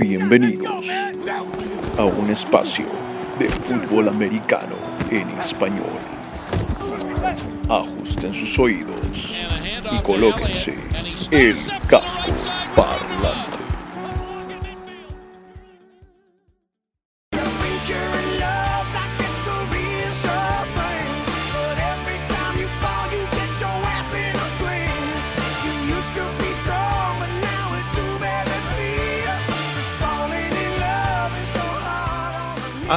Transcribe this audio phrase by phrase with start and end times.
[0.00, 0.88] Bienvenidos
[1.98, 2.86] a un espacio
[3.38, 4.76] de fútbol americano
[5.10, 5.98] en español.
[7.68, 9.34] Ajusten sus oídos
[9.90, 10.76] y colóquense
[11.32, 11.56] el
[11.88, 12.17] casco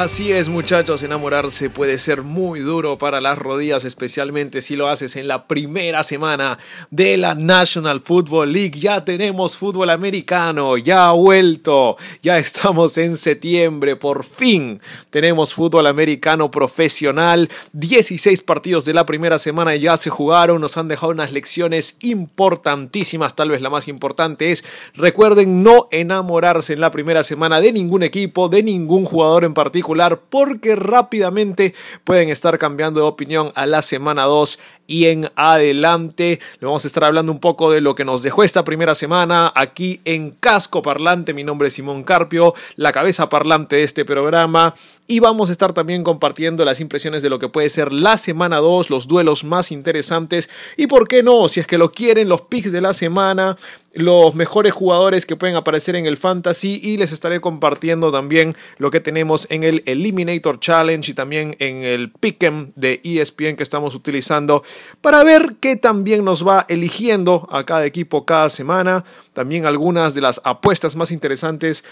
[0.01, 5.15] Así es muchachos, enamorarse puede ser muy duro para las rodillas, especialmente si lo haces
[5.15, 6.57] en la primera semana
[6.89, 8.79] de la National Football League.
[8.79, 15.85] Ya tenemos fútbol americano, ya ha vuelto, ya estamos en septiembre, por fin tenemos fútbol
[15.85, 17.51] americano profesional.
[17.73, 23.35] 16 partidos de la primera semana ya se jugaron, nos han dejado unas lecciones importantísimas,
[23.35, 28.01] tal vez la más importante es, recuerden no enamorarse en la primera semana de ningún
[28.01, 29.90] equipo, de ningún jugador en particular
[30.29, 34.59] porque rápidamente pueden estar cambiando de opinión a la semana 2
[34.91, 36.41] y en adelante.
[36.59, 40.01] Vamos a estar hablando un poco de lo que nos dejó esta primera semana aquí
[40.03, 41.33] en Casco Parlante.
[41.33, 44.75] Mi nombre es Simón Carpio, la cabeza parlante de este programa.
[45.07, 48.57] Y vamos a estar también compartiendo las impresiones de lo que puede ser la semana
[48.57, 50.49] 2, los duelos más interesantes.
[50.75, 53.57] Y por qué no, si es que lo quieren, los picks de la semana,
[53.93, 58.89] los mejores jugadores que pueden aparecer en el fantasy y les estaré compartiendo también lo
[58.89, 63.95] que tenemos en el Eliminator Challenge y también en el Pick'em de ESPN que estamos
[63.95, 64.63] utilizando
[65.01, 69.03] para ver qué también nos va eligiendo a cada equipo cada semana.
[69.33, 71.83] También algunas de las apuestas más interesantes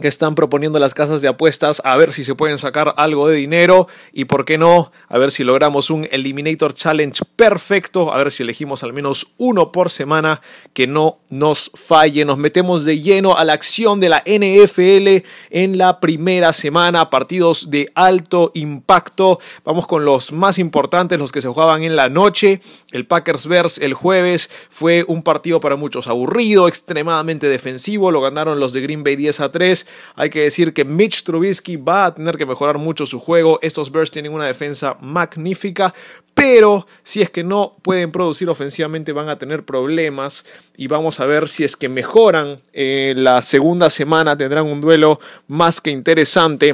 [0.00, 3.36] que están proponiendo las casas de apuestas a ver si se pueden sacar algo de
[3.36, 8.30] dinero y por qué no, a ver si logramos un Eliminator Challenge perfecto, a ver
[8.30, 10.40] si elegimos al menos uno por semana
[10.72, 12.24] que no nos falle.
[12.24, 17.70] Nos metemos de lleno a la acción de la NFL en la primera semana, partidos
[17.70, 19.38] de alto impacto.
[19.64, 22.60] Vamos con los más importantes, los que se jugaban en la noche.
[22.92, 28.60] El Packers Bears el jueves fue un partido para muchos aburrido, extremadamente defensivo, lo ganaron
[28.60, 29.86] los de Green Bay 10 a 3.
[30.14, 33.58] Hay que decir que Mitch Trubisky va a tener que mejorar mucho su juego.
[33.62, 35.94] Estos Bears tienen una defensa magnífica,
[36.34, 40.44] pero si es que no pueden producir ofensivamente van a tener problemas.
[40.76, 42.60] Y vamos a ver si es que mejoran.
[42.72, 46.72] Eh, la segunda semana tendrán un duelo más que interesante.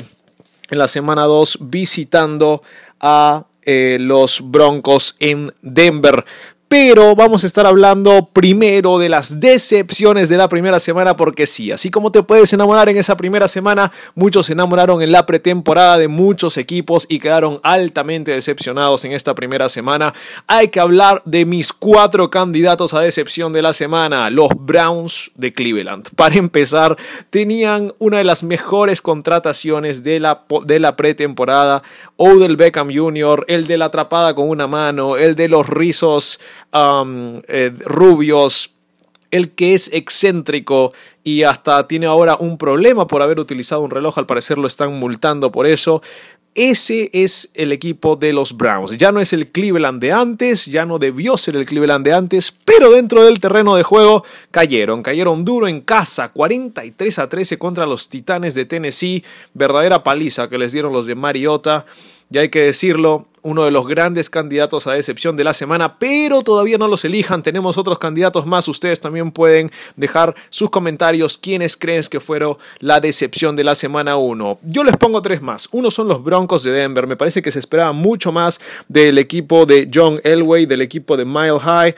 [0.71, 2.63] En la semana 2 visitando
[3.01, 6.25] a eh, los Broncos en Denver
[6.77, 11.71] pero vamos a estar hablando primero de las decepciones de la primera semana porque sí,
[11.71, 15.99] así como te puedes enamorar en esa primera semana, muchos se enamoraron en la pretemporada
[15.99, 20.15] de muchos equipos y quedaron altamente decepcionados en esta primera semana.
[20.49, 25.53] Hay que hablar de mis cuatro candidatos a decepción de la semana, los Browns de
[25.53, 26.09] Cleveland.
[26.17, 26.97] Para empezar,
[27.31, 31.85] tenían una de las mejores contrataciones de la, de la pretemporada,
[32.17, 36.41] Odell Beckham Jr., el de la atrapada con una mano, el de los rizos
[36.75, 38.73] eh, rubios,
[39.31, 40.93] el que es excéntrico
[41.23, 44.93] y hasta tiene ahora un problema por haber utilizado un reloj, al parecer lo están
[44.93, 46.03] multando por eso.
[46.55, 48.97] Ese es el equipo de los Browns.
[48.97, 52.55] Ya no es el Cleveland de antes, ya no debió ser el Cleveland de antes,
[52.65, 57.87] pero dentro del terreno de juego cayeron, cayeron duro en casa, 43 a 13 contra
[57.87, 61.87] los Titanes de Tennessee, verdadera paliza que les dieron los de Mariota.
[62.35, 66.43] Ya hay que decirlo, uno de los grandes candidatos a decepción de la semana, pero
[66.43, 71.39] todavía no los elijan, tenemos otros candidatos más, ustedes también pueden dejar sus comentarios.
[71.39, 74.59] Quiénes creen que fueron la decepción de la semana 1.
[74.65, 77.61] Yo les pongo tres más, uno son los Broncos de Denver, me parece que se
[77.61, 81.95] esperaba mucho más del equipo de John Elway, del equipo de Mile High,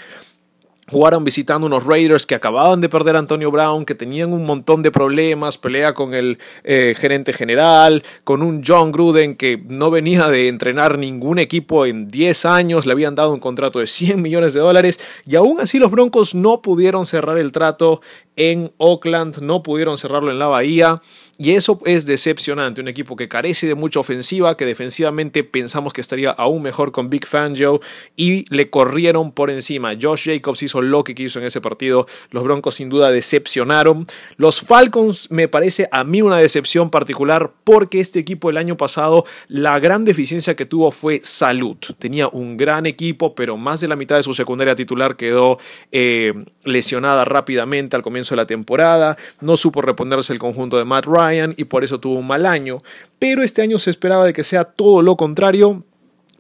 [0.89, 4.83] Jugaron visitando unos Raiders que acababan de perder a Antonio Brown, que tenían un montón
[4.83, 10.29] de problemas, pelea con el eh, gerente general, con un John Gruden que no venía
[10.29, 14.55] de entrenar ningún equipo en 10 años, le habían dado un contrato de 100 millones
[14.55, 18.01] de dólares y aún así los Broncos no pudieron cerrar el trato
[18.37, 21.03] en Oakland, no pudieron cerrarlo en la Bahía.
[21.39, 26.01] Y eso es decepcionante, un equipo que carece de mucha ofensiva, que defensivamente pensamos que
[26.01, 27.81] estaría aún mejor con Big Fangio
[28.17, 29.93] y le corrieron por encima.
[30.01, 34.07] Josh Jacobs hizo lo que quiso en ese partido, los Broncos sin duda decepcionaron.
[34.39, 39.27] Los Falcons me parece a mí una decepción particular porque este equipo el año pasado
[39.49, 41.77] la gran deficiencia que tuvo fue salud.
[41.99, 45.59] Tenía un gran equipo, pero más de la mitad de su secundaria titular quedó
[45.93, 46.33] eh,
[46.65, 51.55] lesionada rápidamente al comienzo de la temporada, no supo reponerse el conjunto de Matt Ryan
[51.57, 52.83] y por eso tuvo un mal año,
[53.19, 55.85] pero este año se esperaba de que sea todo lo contrario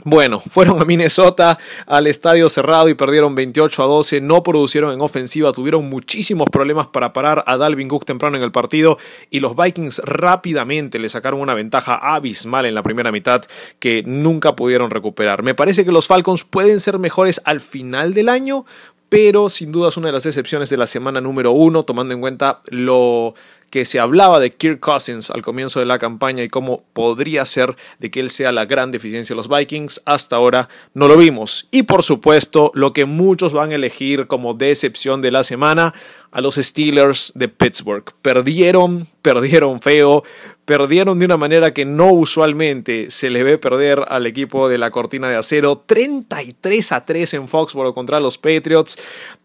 [0.04, 5.00] Bueno, fueron a Minnesota al estadio cerrado y perdieron 28 a 12, no producieron en
[5.00, 8.98] ofensiva, tuvieron muchísimos problemas para parar a Dalvin Cook temprano en el partido
[9.30, 13.42] y los Vikings rápidamente le sacaron una ventaja abismal en la primera mitad
[13.78, 15.42] que nunca pudieron recuperar.
[15.42, 18.64] Me parece que los Falcons pueden ser mejores al final del año,
[19.08, 22.20] pero sin duda es una de las excepciones de la semana número uno, tomando en
[22.20, 23.34] cuenta lo
[23.70, 27.76] que se hablaba de Kirk Cousins al comienzo de la campaña y cómo podría ser
[27.98, 31.68] de que él sea la gran deficiencia de los Vikings, hasta ahora no lo vimos.
[31.70, 35.94] Y por supuesto, lo que muchos van a elegir como decepción de la semana,
[36.36, 38.04] a los Steelers de Pittsburgh.
[38.20, 40.22] Perdieron, perdieron feo,
[40.66, 44.90] perdieron de una manera que no usualmente se le ve perder al equipo de la
[44.90, 45.82] cortina de acero.
[45.86, 48.98] 33 a 3 en Foxborough contra los Patriots.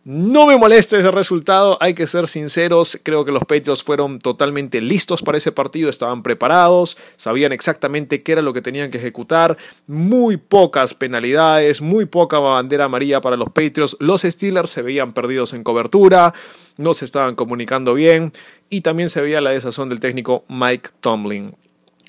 [0.04, 4.82] No me molesta ese resultado, hay que ser sinceros, creo que los Patriots fueron totalmente
[4.82, 9.58] listos para ese partido, estaban preparados, sabían exactamente qué era lo que tenían que ejecutar,
[9.86, 15.54] muy pocas penalidades, muy poca bandera amarilla para los Patriots, los Steelers se veían perdidos
[15.54, 16.34] en cobertura,
[16.82, 18.34] no se estaban comunicando bien
[18.70, 21.56] y también se veía la desazón del técnico Mike Tomlin.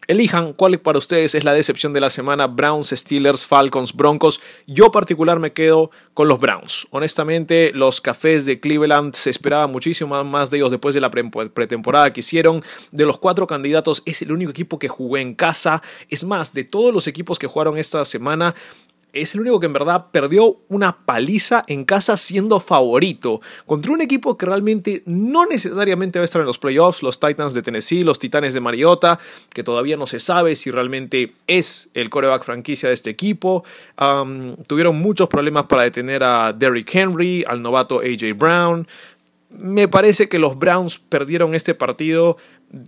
[0.09, 4.41] Elijan cuál para ustedes es la decepción de la semana, Browns, Steelers, Falcons, Broncos.
[4.67, 6.89] Yo particular me quedo con los Browns.
[6.91, 12.13] Honestamente, los Cafés de Cleveland se esperaba muchísimo más de ellos después de la pretemporada
[12.13, 12.65] que hicieron.
[12.91, 15.83] De los cuatro candidatos es el único equipo que jugó en casa.
[16.09, 18.57] Es más, de todos los equipos que jugaron esta semana,
[19.13, 24.01] es el único que en verdad perdió una paliza en casa siendo favorito contra un
[24.01, 28.05] equipo que realmente no necesariamente va a estar en los playoffs, los Titans de Tennessee,
[28.05, 29.19] los Titanes de Mariota,
[29.51, 33.65] que todavía no se sabe si realmente es el coreback franquicia de este equipo.
[34.67, 38.87] tuvieron muchos problemas para detener a Derrick Henry, al novato AJ Brown.
[39.51, 42.39] Me parece que los Browns perdieron este partido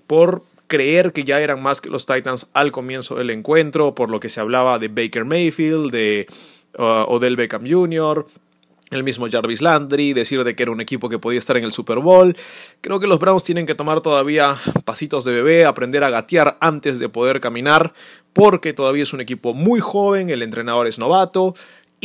[0.07, 4.21] por creer que ya eran más que los Titans al comienzo del encuentro, por lo
[4.21, 6.27] que se hablaba de Baker Mayfield, de
[6.79, 8.27] uh, Odell Beckham Jr.,
[8.91, 11.73] el mismo Jarvis Landry, decir de que era un equipo que podía estar en el
[11.73, 12.37] Super Bowl.
[12.81, 16.99] Creo que los Browns tienen que tomar todavía pasitos de bebé, aprender a gatear antes
[16.99, 17.93] de poder caminar,
[18.33, 21.55] porque todavía es un equipo muy joven, el entrenador es novato,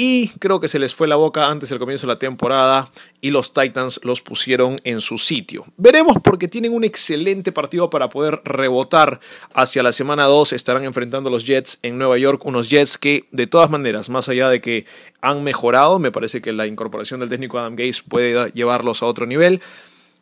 [0.01, 3.31] y creo que se les fue la boca antes del comienzo de la temporada y
[3.31, 5.65] los Titans los pusieron en su sitio.
[5.75, 9.19] Veremos porque tienen un excelente partido para poder rebotar
[9.53, 10.53] hacia la semana 2.
[10.53, 14.29] Estarán enfrentando a los Jets en Nueva York, unos Jets que de todas maneras, más
[14.29, 14.85] allá de que
[15.19, 19.25] han mejorado, me parece que la incorporación del técnico Adam Gates puede llevarlos a otro
[19.25, 19.59] nivel.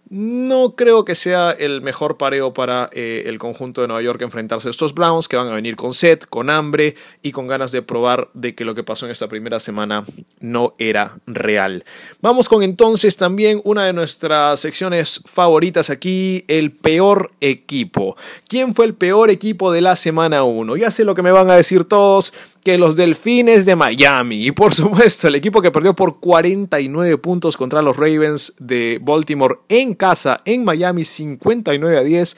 [0.10, 4.70] No creo que sea el mejor pareo para eh, el conjunto de Nueva York enfrentarse
[4.70, 7.82] a estos Browns que van a venir con sed, con hambre y con ganas de
[7.82, 10.06] probar de que lo que pasó en esta primera semana
[10.40, 11.84] no era real.
[12.22, 18.16] Vamos con entonces también una de nuestras secciones favoritas aquí, el peor equipo.
[18.48, 20.78] ¿Quién fue el peor equipo de la semana 1?
[20.78, 22.32] Ya sé lo que me van a decir todos,
[22.68, 24.46] que los Delfines de Miami.
[24.46, 29.60] Y por supuesto, el equipo que perdió por 49 puntos contra los Ravens de Baltimore
[29.70, 32.36] en casa, en Miami, 59 a 10,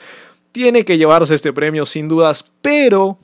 [0.52, 3.18] tiene que llevarse este premio sin dudas, pero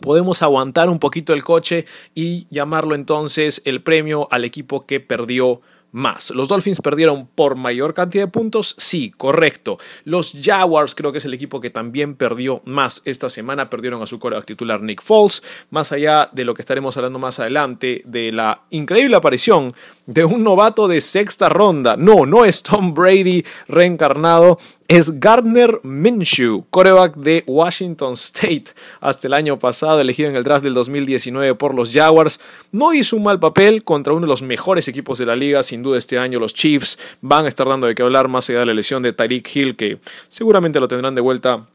[0.00, 5.60] podemos aguantar un poquito el coche y llamarlo entonces el premio al equipo que perdió
[5.92, 6.30] más.
[6.30, 8.74] ¿Los Dolphins perdieron por mayor cantidad de puntos?
[8.78, 9.78] Sí, correcto.
[10.04, 13.70] Los Jaguars creo que es el equipo que también perdió más esta semana.
[13.70, 15.42] Perdieron a su coreback titular Nick Foles.
[15.70, 19.68] Más allá de lo que estaremos hablando más adelante, de la increíble aparición
[20.06, 21.96] de un novato de sexta ronda.
[21.96, 24.58] No, no es Tom Brady reencarnado,
[24.88, 28.64] es Gardner Minshew, coreback de Washington State,
[29.02, 32.40] hasta el año pasado elegido en el draft del 2019 por los Jaguars.
[32.72, 35.82] No hizo un mal papel contra uno de los mejores equipos de la liga, sin
[35.82, 38.66] duda este año los Chiefs van a estar dando de qué hablar más allá de
[38.66, 41.66] la lesión de Tyreek Hill, que seguramente lo tendrán de vuelta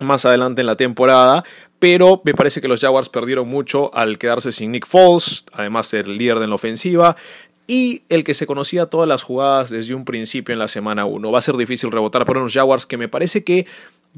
[0.00, 1.44] más adelante en la temporada,
[1.78, 6.08] pero me parece que los Jaguars perdieron mucho al quedarse sin Nick Foles, además ser
[6.08, 7.16] líder de la ofensiva,
[7.66, 11.32] y el que se conocía todas las jugadas desde un principio en la semana 1.
[11.32, 13.66] Va a ser difícil rebotar por unos Jaguars que me parece que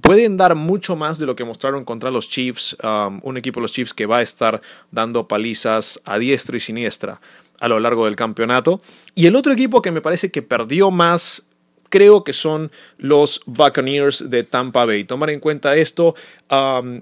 [0.00, 3.62] pueden dar mucho más de lo que mostraron contra los Chiefs, um, un equipo de
[3.62, 7.20] los Chiefs que va a estar dando palizas a diestra y siniestra
[7.60, 8.80] a lo largo del campeonato.
[9.14, 11.47] Y el otro equipo que me parece que perdió más
[11.88, 15.04] creo que son los Buccaneers de Tampa Bay.
[15.04, 16.14] Tomar en cuenta esto,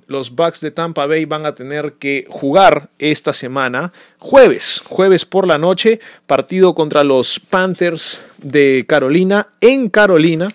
[0.06, 5.46] los Bucks de Tampa Bay van a tener que jugar esta semana, jueves, jueves por
[5.46, 10.48] la noche, partido contra los Panthers de Carolina en Carolina.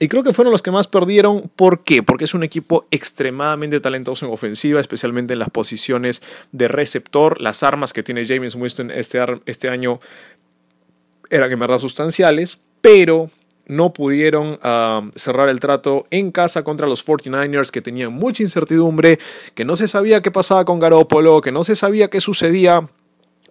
[0.00, 1.50] Y creo que fueron los que más perdieron.
[1.54, 2.02] ¿Por qué?
[2.02, 7.40] Porque es un equipo extremadamente talentoso en ofensiva, especialmente en las posiciones de receptor.
[7.40, 10.00] Las armas que tiene James Winston este, este año
[11.30, 13.30] eran en verdad sustanciales, pero
[13.66, 19.18] no pudieron ah, cerrar el trato en casa contra los 49ers que tenían mucha incertidumbre,
[19.54, 22.88] que no se sabía qué pasaba con Garoppolo, que no se sabía qué sucedía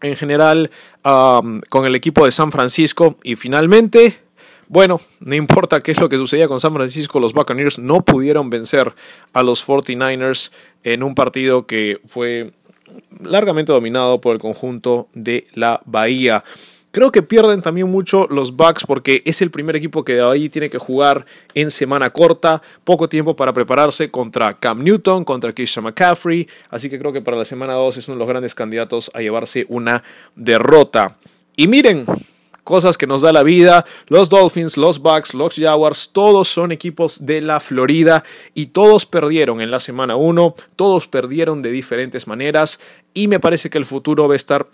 [0.02, 0.72] en general
[1.04, 4.20] ah, con el equipo de San Francisco y finalmente
[4.68, 8.50] bueno, no importa qué es lo que sucedía con San Francisco, los Buccaneers no pudieron
[8.50, 8.94] vencer
[9.34, 10.52] a los 49ers
[10.84, 12.54] en un partido que fue
[13.22, 16.44] largamente dominado por el conjunto de la Bahía.
[16.94, 20.70] Creo que pierden también mucho los Bucks porque es el primer equipo que ahí tiene
[20.70, 26.48] que jugar en semana corta, poco tiempo para prepararse contra Cam Newton, contra Keisha McCaffrey,
[26.70, 29.22] así que creo que para la semana 2 es uno de los grandes candidatos a
[29.22, 30.04] llevarse una
[30.36, 31.18] derrota.
[31.56, 32.06] Y miren,
[32.64, 33.88] cosas que nos da la vida.
[34.06, 38.24] Los Dolphins, los Bucks, los Jaguars, todos son equipos de la Florida
[38.54, 42.80] y todos perdieron en la semana 1, todos perdieron de diferentes maneras
[43.16, 44.68] y me parece que el futuro va a estar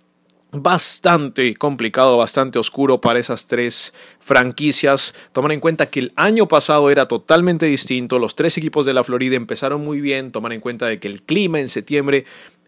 [0.51, 5.13] bastante complicado, bastante oscuro para esas tres franquicias.
[5.31, 9.03] Tomar en cuenta que el año pasado era totalmente distinto, los tres equipos de la
[9.03, 12.25] Florida empezaron muy bien, tomar en cuenta de que el clima en septiembre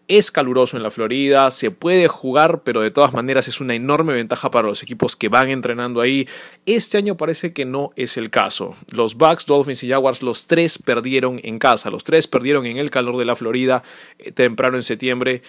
[0.08, 4.12] es caluroso en la Florida, se puede jugar, pero de todas maneras es una enorme
[4.12, 6.28] ventaja para los equipos que van entrenando ahí.
[6.66, 8.74] Este año parece que no es el caso.
[8.90, 12.90] Los Bucks, Dolphins y Jaguars, los tres perdieron en casa, los tres perdieron en el
[12.90, 13.84] calor de la Florida
[14.18, 15.42] eh, temprano en septiembre.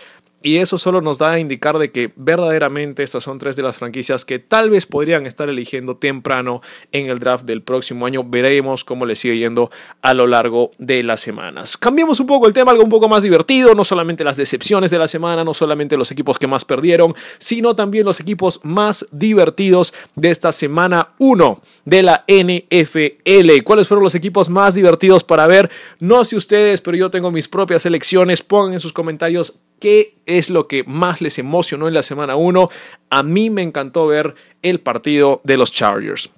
[0.44, 3.78] Y eso solo nos da a indicar de que verdaderamente estas son tres de las
[3.78, 8.26] franquicias que tal vez podrían estar eligiendo temprano en el draft del próximo año.
[8.26, 9.72] Veremos cómo les sigue yendo
[10.02, 11.78] a lo largo de las semanas.
[11.78, 15.00] Cambiemos un poco el tema, algo un poco más divertido, no solamente las decepciones de
[15.00, 19.94] la semana, no solamente los equipos que más perdieron, sino también los equipos más divertidos
[20.16, 23.64] de esta semana 1 de la NFL.
[23.64, 25.72] ¿Cuáles fueron los equipos más divertidos para ver?
[26.00, 28.42] No sé ustedes, pero yo tengo mis propias elecciones.
[28.42, 32.70] Pongan en sus comentarios qué es lo que más les emocionó en la semana 1.
[33.10, 36.32] A mí me encantó ver el partido de los Chargers.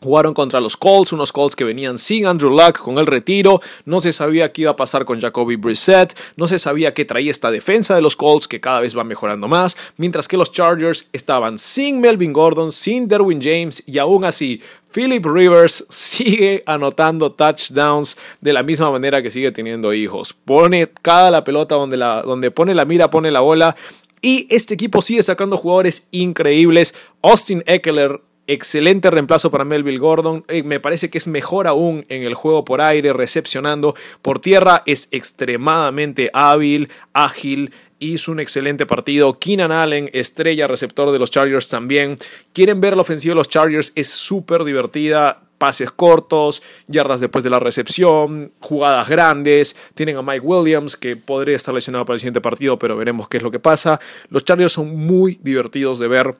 [0.00, 3.60] Jugaron contra los Colts, unos Colts que venían sin Andrew Luck con el retiro.
[3.84, 6.16] No se sabía qué iba a pasar con Jacoby Brissett.
[6.36, 9.48] No se sabía qué traía esta defensa de los Colts que cada vez va mejorando
[9.48, 9.76] más.
[9.96, 14.60] Mientras que los Chargers estaban sin Melvin Gordon, sin Derwin James y aún así
[14.92, 20.32] Philip Rivers sigue anotando touchdowns de la misma manera que sigue teniendo hijos.
[20.32, 23.76] Pone cada la pelota donde, la, donde pone la mira, pone la bola.
[24.22, 26.94] Y este equipo sigue sacando jugadores increíbles.
[27.22, 30.44] Austin Eckler excelente reemplazo para Melville Gordon.
[30.48, 33.94] Eh, me parece que es mejor aún en el juego por aire, recepcionando.
[34.22, 39.38] Por tierra es extremadamente hábil, ágil hizo un excelente partido.
[39.38, 42.18] Keenan Allen, estrella receptor de los Chargers también.
[42.52, 45.42] Quieren ver la ofensiva de los Chargers, es súper divertida.
[45.58, 49.74] Pases cortos, yardas después de la recepción, jugadas grandes.
[49.94, 53.38] Tienen a Mike Williams, que podría estar lesionado para el siguiente partido, pero veremos qué
[53.38, 53.98] es lo que pasa.
[54.28, 56.34] Los Chargers son muy divertidos de ver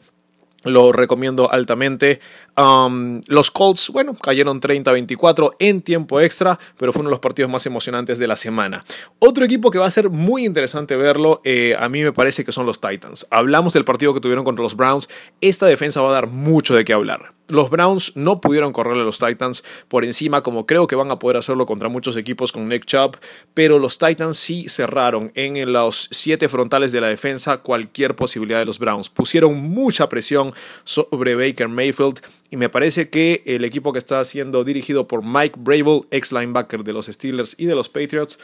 [0.67, 2.21] lo recomiendo altamente.
[2.57, 7.51] Um, los Colts, bueno, cayeron 30-24 en tiempo extra, pero fue uno de los partidos
[7.51, 8.85] más emocionantes de la semana.
[9.19, 12.53] Otro equipo que va a ser muy interesante verlo, eh, a mí me parece que
[12.53, 13.27] son los Titans.
[13.31, 15.09] Hablamos del partido que tuvieron contra los Browns.
[15.41, 17.36] Esta defensa va a dar mucho de qué hablar.
[17.49, 21.19] Los Browns no pudieron correrle a los Titans por encima, como creo que van a
[21.19, 23.19] poder hacerlo contra muchos equipos con Nick Chubb,
[23.55, 28.65] pero los Titans sí cerraron en los siete frontales de la defensa cualquier posibilidad de
[28.65, 29.09] los Browns.
[29.09, 34.65] Pusieron mucha presión sobre Baker Mayfield y me parece que el equipo que está siendo
[34.65, 38.39] dirigido por Mike Brable, ex linebacker de los Steelers y de los Patriots,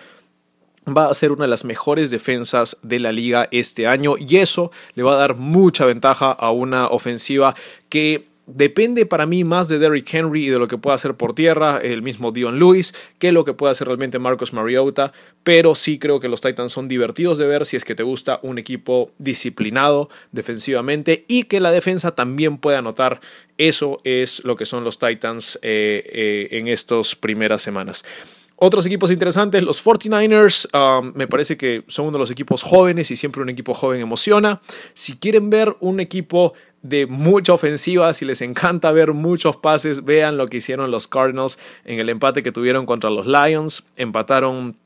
[0.87, 4.73] va a ser una de las mejores defensas de la liga este año y eso
[4.95, 7.55] le va a dar mucha ventaja a una ofensiva
[7.89, 11.35] que depende para mí más de Derrick Henry y de lo que pueda hacer por
[11.35, 15.13] tierra el mismo Dion Lewis que lo que pueda hacer realmente Marcus Mariota,
[15.45, 18.41] pero sí creo que los Titans son divertidos de ver si es que te gusta
[18.43, 23.21] un equipo disciplinado defensivamente y que la defensa también puede anotar.
[23.59, 28.05] Eso es lo que son los Titans eh, eh, en estas primeras semanas.
[28.64, 33.11] Otros equipos interesantes, los 49ers, um, me parece que son uno de los equipos jóvenes
[33.11, 34.62] y siempre un equipo joven emociona.
[34.95, 40.37] Si quieren ver un equipo de mucha ofensiva, si les encanta ver muchos pases, vean
[40.37, 43.85] lo que hicieron los Cardinals en el empate que tuvieron contra los Lions.
[43.97, 44.76] Empataron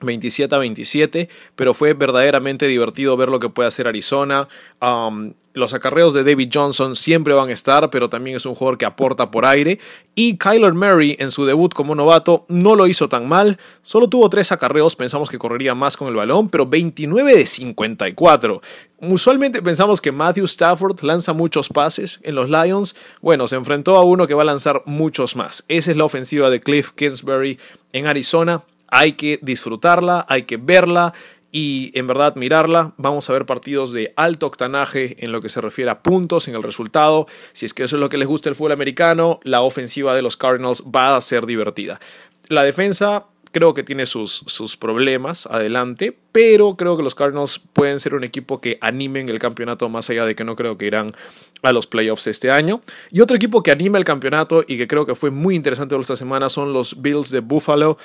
[0.00, 4.48] 27 a 27, pero fue verdaderamente divertido ver lo que puede hacer Arizona.
[4.80, 8.76] Um, los acarreos de David Johnson siempre van a estar, pero también es un jugador
[8.76, 9.78] que aporta por aire.
[10.14, 14.28] Y Kyler Murray en su debut como novato no lo hizo tan mal, solo tuvo
[14.28, 18.60] tres acarreos, pensamos que correría más con el balón, pero 29 de 54.
[19.00, 22.94] Usualmente pensamos que Matthew Stafford lanza muchos pases en los Lions.
[23.22, 25.64] Bueno, se enfrentó a uno que va a lanzar muchos más.
[25.68, 27.58] Esa es la ofensiva de Cliff Kingsbury
[27.94, 31.12] en Arizona hay que disfrutarla, hay que verla
[31.52, 32.92] y en verdad mirarla.
[32.96, 36.54] Vamos a ver partidos de alto octanaje en lo que se refiere a puntos, en
[36.54, 37.26] el resultado.
[37.52, 40.22] Si es que eso es lo que les gusta el fútbol americano, la ofensiva de
[40.22, 42.00] los Cardinals va a ser divertida.
[42.48, 48.00] La defensa creo que tiene sus, sus problemas adelante, pero creo que los Cardinals pueden
[48.00, 51.14] ser un equipo que animen el campeonato más allá de que no creo que irán
[51.62, 52.82] a los playoffs este año.
[53.10, 56.16] Y otro equipo que anima el campeonato y que creo que fue muy interesante esta
[56.16, 57.96] semana son los Bills de Buffalo.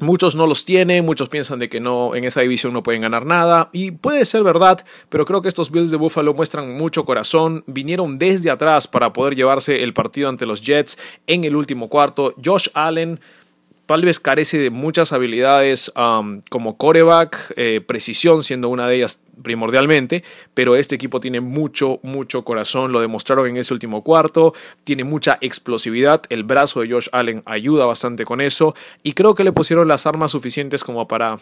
[0.00, 3.26] Muchos no los tienen, muchos piensan de que no en esa división no pueden ganar
[3.26, 7.64] nada y puede ser verdad, pero creo que estos Bills de Buffalo muestran mucho corazón,
[7.66, 12.34] vinieron desde atrás para poder llevarse el partido ante los Jets en el último cuarto.
[12.44, 13.18] Josh Allen
[13.88, 15.90] tal carece de muchas habilidades
[16.50, 22.44] como coreback, eh, precisión siendo una de ellas primordialmente, pero este equipo tiene mucho, mucho
[22.44, 24.52] corazón, lo demostraron en ese último cuarto,
[24.84, 29.42] tiene mucha explosividad, el brazo de Josh Allen ayuda bastante con eso y creo que
[29.42, 31.38] le pusieron las armas suficientes como para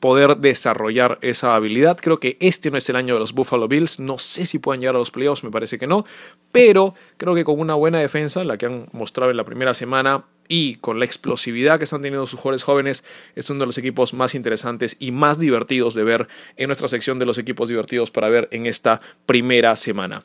[0.00, 1.98] poder desarrollar esa habilidad.
[2.00, 4.00] Creo que este no es el año de los Buffalo Bills.
[4.00, 6.04] No sé si puedan llegar a los playoffs, me parece que no.
[6.50, 10.24] Pero creo que con una buena defensa, la que han mostrado en la primera semana,
[10.50, 13.04] y con la explosividad que están teniendo sus jugadores jóvenes,
[13.36, 16.26] es uno de los equipos más interesantes y más divertidos de ver
[16.56, 20.24] en nuestra sección de los equipos divertidos para ver en esta primera semana.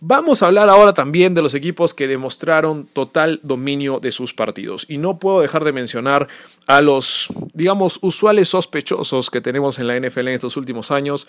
[0.00, 4.86] Vamos a hablar ahora también de los equipos que demostraron total dominio de sus partidos.
[4.88, 6.28] Y no puedo dejar de mencionar
[6.68, 11.26] a los, digamos, usuales sospechosos que tenemos en la NFL en estos últimos años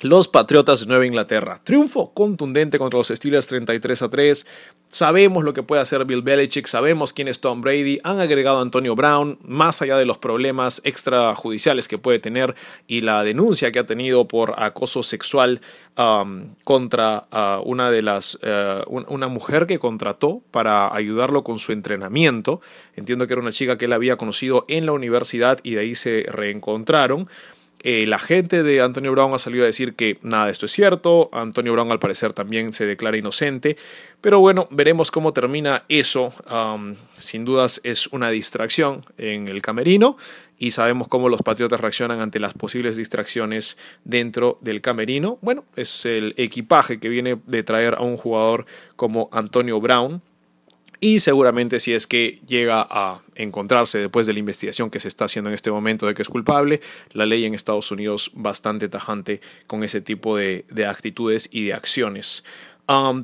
[0.00, 1.60] los Patriotas de Nueva Inglaterra.
[1.62, 4.46] Triunfo contundente contra los Steelers 33 a 3.
[4.88, 7.98] Sabemos lo que puede hacer Bill Belichick, sabemos quién es Tom Brady.
[8.02, 12.54] Han agregado a Antonio Brown, más allá de los problemas extrajudiciales que puede tener
[12.86, 15.60] y la denuncia que ha tenido por acoso sexual
[15.98, 21.72] um, contra uh, una de las uh, una mujer que contrató para ayudarlo con su
[21.72, 22.62] entrenamiento.
[22.96, 25.94] Entiendo que era una chica que él había conocido en la universidad y de ahí
[25.94, 27.28] se reencontraron.
[27.82, 30.72] Eh, la gente de Antonio Brown ha salido a decir que nada de esto es
[30.72, 31.30] cierto.
[31.32, 33.76] Antonio Brown al parecer también se declara inocente.
[34.20, 36.34] Pero bueno, veremos cómo termina eso.
[37.16, 40.16] sin dudas es una distracción en el camerino
[40.58, 45.38] y sabemos cómo los patriotas reaccionan ante las posibles distracciones dentro del camerino.
[45.40, 50.20] Bueno, es el equipaje que viene de traer a un jugador como Antonio Brown
[51.00, 55.24] y seguramente si es que llega a encontrarse después de la investigación que se está
[55.24, 59.40] haciendo en este momento de que es culpable, la ley en Estados Unidos bastante tajante
[59.66, 62.44] con ese tipo de, actitudes y de acciones.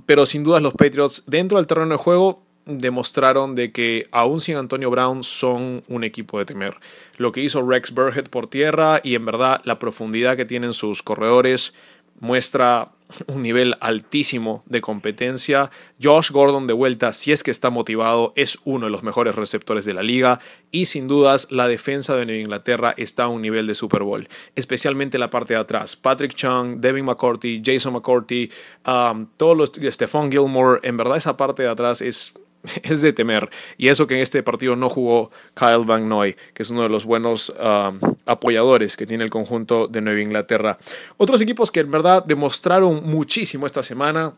[0.07, 4.57] Pero sin dudas los Patriots dentro del terreno de juego demostraron de que aún sin
[4.57, 6.77] Antonio Brown son un equipo de temer.
[7.17, 11.03] Lo que hizo Rex Burhead por tierra y en verdad la profundidad que tienen sus
[11.03, 11.75] corredores
[12.21, 12.93] muestra
[13.27, 15.71] un nivel altísimo de competencia.
[16.03, 19.85] Josh Gordon de vuelta, si es que está motivado, es uno de los mejores receptores
[19.85, 20.41] de la liga
[20.71, 24.29] y sin dudas la defensa de Nueva Inglaterra está a un nivel de Super Bowl,
[24.55, 25.97] especialmente la parte de atrás.
[25.97, 28.51] Patrick Chung, Devin McCourty, Jason McCourty,
[28.87, 32.35] um, todos los, Stephon Gilmore, en verdad esa parte de atrás es
[32.83, 33.51] es de temer.
[33.77, 36.89] Y eso que en este partido no jugó Kyle Van Noy, que es uno de
[36.89, 40.79] los buenos um, apoyadores que tiene el conjunto de Nueva Inglaterra.
[41.17, 44.35] Otros equipos que en verdad demostraron muchísimo esta semana.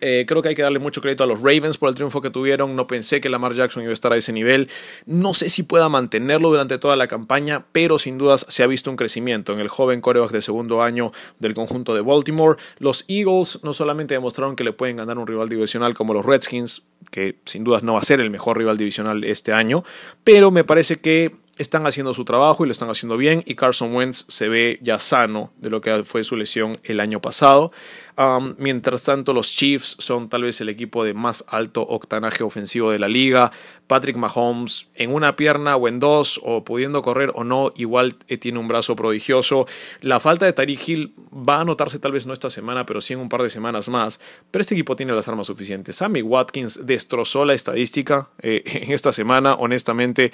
[0.00, 2.30] Eh, creo que hay que darle mucho crédito a los Ravens por el triunfo que
[2.30, 2.74] tuvieron.
[2.76, 4.68] No pensé que Lamar Jackson iba a estar a ese nivel.
[5.06, 8.90] No sé si pueda mantenerlo durante toda la campaña, pero sin dudas se ha visto
[8.90, 12.58] un crecimiento en el joven coreback de segundo año del conjunto de Baltimore.
[12.78, 16.82] Los Eagles no solamente demostraron que le pueden ganar un rival divisional como los Redskins,
[17.10, 19.84] que sin dudas no va a ser el mejor rival divisional este año,
[20.24, 23.94] pero me parece que están haciendo su trabajo y lo están haciendo bien y Carson
[23.94, 27.72] Wentz se ve ya sano de lo que fue su lesión el año pasado.
[28.16, 32.90] Um, mientras tanto, los Chiefs son tal vez el equipo de más alto octanaje ofensivo
[32.90, 33.50] de la liga.
[33.88, 38.38] Patrick Mahomes en una pierna o en dos, o pudiendo correr o no, igual eh,
[38.38, 39.66] tiene un brazo prodigioso.
[40.00, 43.14] La falta de Tariq Hill va a notarse tal vez no esta semana, pero sí
[43.14, 44.20] en un par de semanas más.
[44.50, 45.96] Pero este equipo tiene las armas suficientes.
[45.96, 50.32] Sammy Watkins destrozó la estadística eh, en esta semana, honestamente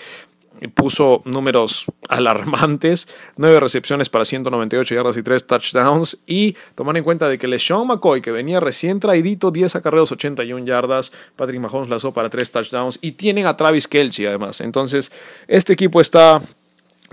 [0.69, 7.29] puso números alarmantes, nueve recepciones para 198 yardas y tres touchdowns y tomar en cuenta
[7.29, 12.13] de que LeSean McCoy que venía recién traidito 10 acarreos 81 yardas, Patrick Mahomes lanzó
[12.13, 14.61] para tres touchdowns y tienen a Travis Kelce además.
[14.61, 15.13] Entonces,
[15.49, 16.43] este equipo está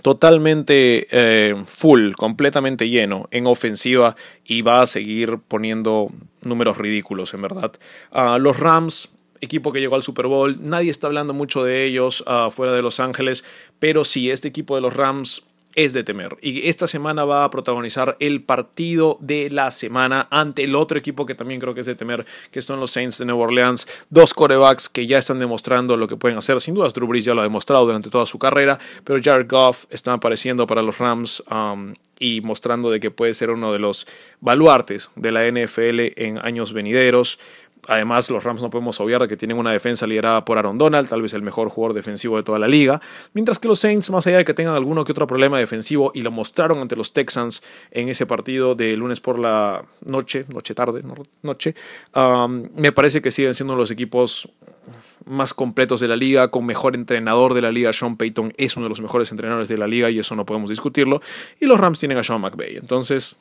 [0.01, 6.09] totalmente eh, full, completamente lleno en ofensiva y va a seguir poniendo
[6.43, 7.71] números ridículos en verdad.
[8.11, 9.09] Ah, los Rams
[9.41, 10.57] equipo que llegó al Super Bowl.
[10.61, 13.43] Nadie está hablando mucho de ellos uh, fuera de Los Ángeles,
[13.79, 15.43] pero sí, este equipo de los Rams
[15.77, 16.37] es de temer.
[16.41, 21.27] Y esta semana va a protagonizar el partido de la semana ante el otro equipo
[21.27, 23.87] que también creo que es de temer, que son los Saints de Nueva Orleans.
[24.09, 26.59] Dos corebacks que ya están demostrando lo que pueden hacer.
[26.61, 29.85] Sin duda, Drew Brees ya lo ha demostrado durante toda su carrera, pero Jared Goff
[29.91, 31.43] está apareciendo para los Rams.
[31.51, 34.07] Um, y mostrando de que puede ser uno de los
[34.39, 37.39] baluartes de la NFL en años venideros.
[37.87, 41.09] Además, los Rams no podemos obviar de que tienen una defensa liderada por Aaron Donald,
[41.09, 43.01] tal vez el mejor jugador defensivo de toda la liga,
[43.33, 46.21] mientras que los Saints, más allá de que tengan alguno que otro problema defensivo, y
[46.21, 51.03] lo mostraron ante los Texans en ese partido de lunes por la noche, noche tarde,
[51.41, 51.75] noche,
[52.15, 54.49] um, me parece que siguen siendo los equipos
[55.25, 57.91] más completos de la liga, con mejor entrenador de la liga.
[57.93, 60.69] Sean Payton es uno de los mejores entrenadores de la liga y eso no podemos
[60.69, 61.21] discutirlo.
[61.59, 62.77] Y los Rams tienen a Sean McVay.
[62.77, 63.35] Entonces,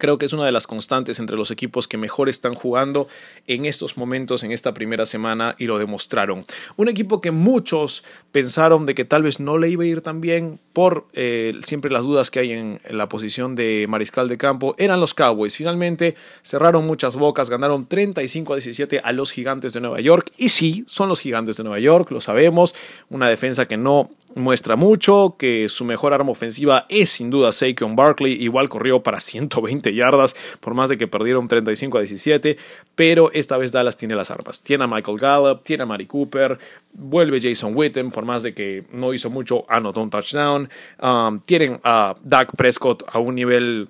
[0.00, 3.06] Creo que es una de las constantes entre los equipos que mejor están jugando
[3.46, 6.46] en estos momentos, en esta primera semana, y lo demostraron.
[6.76, 10.20] Un equipo que muchos pensaron de que tal vez no le iba a ir tan
[10.20, 14.74] bien por eh, siempre las dudas que hay en, la posición de mariscal de campo,
[14.78, 15.56] eran los Cowboys.
[15.56, 20.32] Finalmente cerraron muchas bocas, ganaron 35 a 17 a los gigantes de Nueva York.
[20.38, 22.74] Y sí, son los gigantes de Nueva York, lo sabemos.
[23.10, 27.96] Una defensa que no muestra mucho, que su mejor arma ofensiva es sin duda Saquon
[27.96, 32.56] Barkley, igual corrió para 120 yardas, por más de que perdieron 35 a 17,
[32.94, 34.62] pero esta vez Dallas tiene las armas.
[34.62, 36.58] Tiene a Michael Gallup, tiene a Mari Cooper,
[36.92, 40.68] vuelve Jason Witten, por más de que no hizo mucho, anotó un touchdown.
[41.00, 43.88] Um, tienen a Dak Prescott a un nivel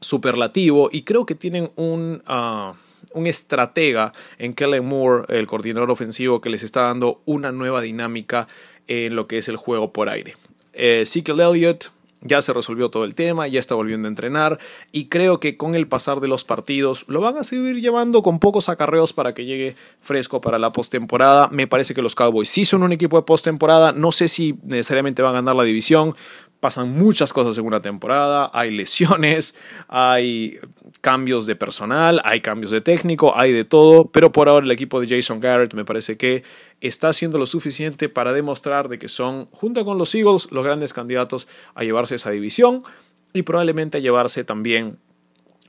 [0.00, 2.22] superlativo y creo que tienen un...
[2.28, 2.74] Uh,
[3.14, 8.48] un estratega en Kellen Moore, el coordinador ofensivo, que les está dando una nueva dinámica
[8.88, 10.36] en lo que es el juego por aire.
[10.72, 11.90] Eh, Elliott
[12.22, 14.58] ya se resolvió todo el tema, ya está volviendo a entrenar
[14.92, 18.38] y creo que con el pasar de los partidos lo van a seguir llevando con
[18.38, 21.48] pocos acarreos para que llegue fresco para la postemporada.
[21.48, 25.22] Me parece que los Cowboys sí son un equipo de postemporada, no sé si necesariamente
[25.22, 26.14] van a ganar la división,
[26.60, 29.56] pasan muchas cosas en una temporada, hay lesiones,
[29.88, 30.60] hay
[31.02, 35.00] cambios de personal, hay cambios de técnico, hay de todo, pero por ahora el equipo
[35.00, 36.44] de Jason Garrett me parece que
[36.80, 40.94] está haciendo lo suficiente para demostrar de que son, junto con los Eagles, los grandes
[40.94, 42.84] candidatos a llevarse esa división
[43.32, 44.98] y probablemente a llevarse también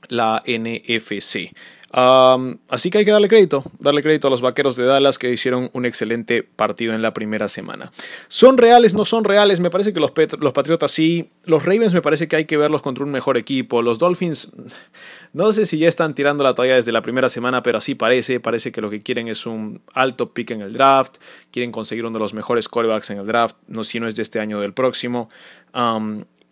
[0.08, 1.50] la NFC
[1.96, 5.70] así que hay que darle crédito, darle crédito a los vaqueros de Dallas que hicieron
[5.72, 7.92] un excelente partido en la primera semana.
[8.26, 8.94] ¿Son reales?
[8.94, 9.60] ¿No son reales?
[9.60, 11.30] Me parece que los, los Patriotas sí.
[11.44, 13.80] Los Ravens me parece que hay que verlos contra un mejor equipo.
[13.80, 14.52] Los Dolphins,
[15.32, 18.40] no sé si ya están tirando la toalla desde la primera semana, pero así parece.
[18.40, 21.18] Parece que lo que quieren es un alto pick en el draft.
[21.52, 23.56] Quieren conseguir uno de los mejores quarterbacks en el draft.
[23.68, 25.28] No si no es de este año del próximo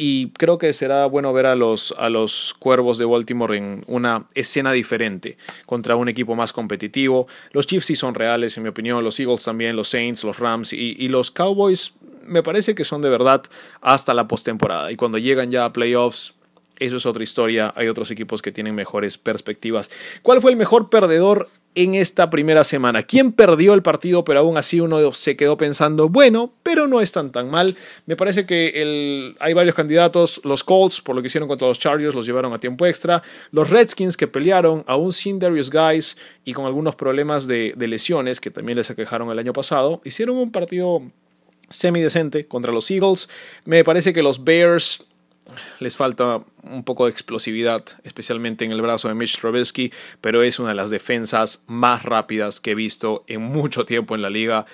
[0.04, 4.26] y creo que será bueno ver a los, a los Cuervos de Baltimore en una
[4.34, 7.28] escena diferente contra un equipo más competitivo.
[7.52, 10.72] Los Chiefs sí son reales, en mi opinión, los Eagles también, los Saints, los Rams
[10.72, 11.92] y, y los Cowboys
[12.26, 13.44] me parece que son de verdad
[13.80, 14.90] hasta la postemporada.
[14.90, 16.34] Y cuando llegan ya a playoffs,
[16.80, 17.72] eso es otra historia.
[17.76, 19.88] Hay otros equipos que tienen mejores perspectivas.
[20.22, 23.02] ¿Cuál fue el mejor perdedor en esta primera semana.
[23.02, 24.24] ¿Quién perdió el partido?
[24.24, 27.76] Pero aún así uno se quedó pensando, bueno, pero no están tan mal.
[28.06, 30.40] Me parece que el, hay varios candidatos.
[30.44, 33.22] Los Colts, por lo que hicieron contra los Chargers, los llevaron a tiempo extra.
[33.50, 38.40] Los Redskins, que pelearon aún sin Darius Guys y con algunos problemas de, de lesiones,
[38.40, 41.02] que también les aquejaron el año pasado, hicieron un partido
[41.70, 43.28] semidecente contra los Eagles.
[43.64, 45.06] Me parece que los Bears
[45.80, 50.58] les falta un poco de explosividad, especialmente en el brazo de Mitch Trubisky, pero es
[50.58, 54.66] una de las defensas más rápidas que he visto en mucho tiempo en la liga.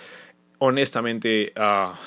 [0.58, 1.98] Honestamente, ah,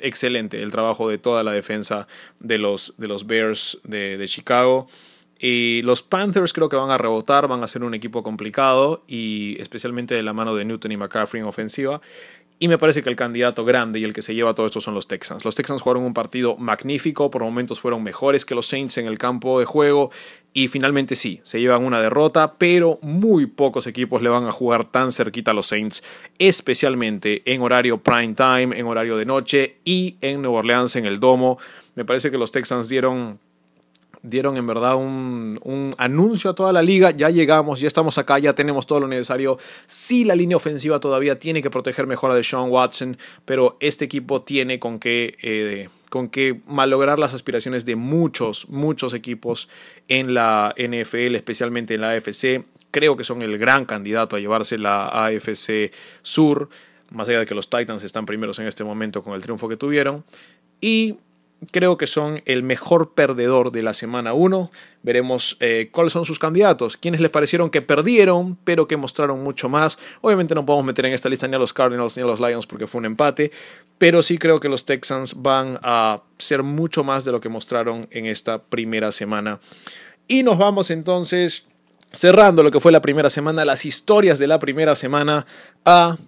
[0.00, 2.06] excelente el trabajo de toda la defensa
[2.40, 4.88] de los, de los Bears de, de Chicago.
[5.40, 9.60] Y los Panthers creo que van a rebotar, van a ser un equipo complicado y
[9.62, 12.00] especialmente de la mano de Newton y McCaffrey en ofensiva.
[12.60, 14.94] Y me parece que el candidato grande y el que se lleva todo esto son
[14.94, 15.44] los Texans.
[15.44, 19.16] Los Texans jugaron un partido magnífico, por momentos fueron mejores que los Saints en el
[19.16, 20.10] campo de juego
[20.52, 24.90] y finalmente sí, se llevan una derrota, pero muy pocos equipos le van a jugar
[24.90, 26.02] tan cerquita a los Saints,
[26.38, 31.20] especialmente en horario prime time, en horario de noche y en Nueva Orleans en el
[31.20, 31.58] domo.
[31.94, 33.38] Me parece que los Texans dieron
[34.28, 38.38] dieron en verdad un, un, anuncio a toda la liga, ya llegamos, ya estamos acá,
[38.38, 39.58] ya tenemos todo lo necesario.
[39.86, 44.42] Sí, la línea ofensiva todavía tiene que proteger mejor a Deshaun Watson, pero este equipo
[44.42, 45.36] tiene con qué...
[45.42, 49.68] Eh, con que malograr las aspiraciones de muchos, muchos equipos
[50.08, 52.64] en la NFL, especialmente en la AFC.
[52.90, 56.70] Creo que son el gran candidato a llevarse la AFC Sur,
[57.10, 59.76] más allá de que los Titans están primeros en este momento con el triunfo que
[59.76, 60.24] tuvieron.
[60.80, 61.16] Y
[61.72, 64.70] creo que son el mejor perdedor de la semana 1.
[65.02, 69.68] Veremos eh, cuáles son sus candidatos, quienes les parecieron que perdieron, pero que mostraron mucho
[69.68, 69.98] más.
[70.20, 72.66] Obviamente no podemos meter en esta lista ni a los Cardinals ni a los Lions
[72.66, 73.50] porque fue un empate,
[73.98, 78.06] pero sí creo que los Texans van a ser mucho más de lo que mostraron
[78.10, 79.60] en esta primera semana.
[80.26, 81.66] Y nos vamos entonces,
[82.12, 85.46] cerrando lo que fue la primera semana, las historias de la primera semana,
[85.84, 86.18] a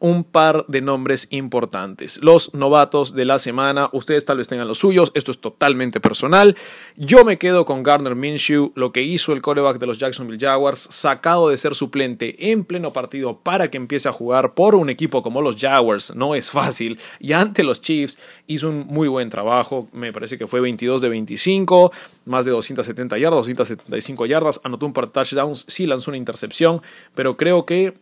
[0.00, 2.18] un par de nombres importantes.
[2.22, 6.56] Los novatos de la semana, ustedes tal vez tengan los suyos, esto es totalmente personal.
[6.96, 10.88] Yo me quedo con Gardner Minshew, lo que hizo el coreback de los Jacksonville Jaguars,
[10.90, 15.22] sacado de ser suplente en pleno partido para que empiece a jugar por un equipo
[15.22, 19.88] como los Jaguars, no es fácil, y ante los Chiefs hizo un muy buen trabajo,
[19.92, 21.92] me parece que fue 22 de 25,
[22.24, 26.82] más de 270 yardas, 275 yardas, anotó un par de touchdowns, sí lanzó una intercepción,
[27.14, 27.94] pero creo que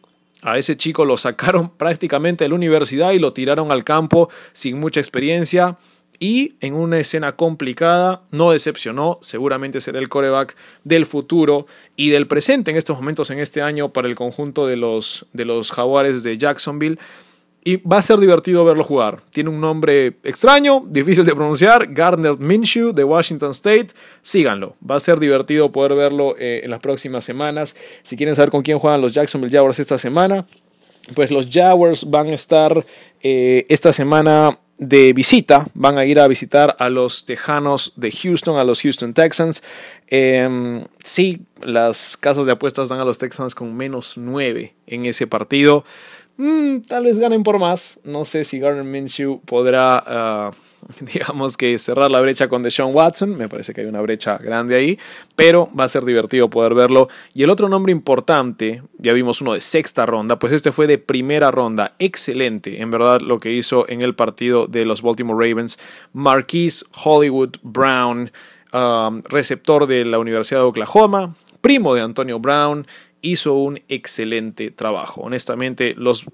[0.43, 4.79] a ese chico lo sacaron prácticamente de la universidad y lo tiraron al campo sin
[4.79, 5.77] mucha experiencia.
[6.19, 12.27] Y en una escena complicada no decepcionó, seguramente será el coreback del futuro y del
[12.27, 16.23] presente en estos momentos en este año para el conjunto de los, de los jaguares
[16.23, 16.99] de Jacksonville
[17.67, 19.23] y va a ser divertido verlo jugar.
[19.33, 23.89] Tiene un nombre extraño, difícil de pronunciar, Gardner Minshew de Washington State.
[24.23, 27.75] Síganlo, va a ser divertido poder verlo eh, en las próximas semanas.
[28.05, 30.47] Si quieren saber con quién juegan los Jacksonville Jaguars esta semana,
[31.17, 32.87] pues los Jaguars van a estar
[33.21, 38.59] eh, esta semana de visita, van a ir a visitar a los Tejanos de Houston,
[38.59, 39.65] a los Houston Texans.
[40.07, 45.27] Em, sí, las casas de apuestas dan a los Texans con menos 9 en ese
[45.27, 45.85] partido.
[46.39, 47.99] Mm, tal vez ganen por más.
[48.05, 50.51] No sé si Gardner Minshew podrá, ah,
[51.01, 53.37] digamos que cerrar la brecha con Deshaun Watson.
[53.37, 54.99] Me parece que hay una brecha grande ahí,
[55.35, 57.09] pero va a ser divertido poder verlo.
[57.35, 60.99] Y el otro nombre importante, ya vimos uno de sexta ronda, pues este fue de
[60.99, 61.95] primera ronda.
[61.99, 65.79] Excelente, en verdad, lo que hizo en el partido de los Baltimore Ravens.
[66.13, 68.31] Marquise Hollywood Brown,
[68.73, 72.87] ah, receptor de la Universidad de Oklahoma, primo de Antonio Brown
[73.23, 75.23] hizo un excelente trabajo.
[75.23, 76.27] Honestamente, los,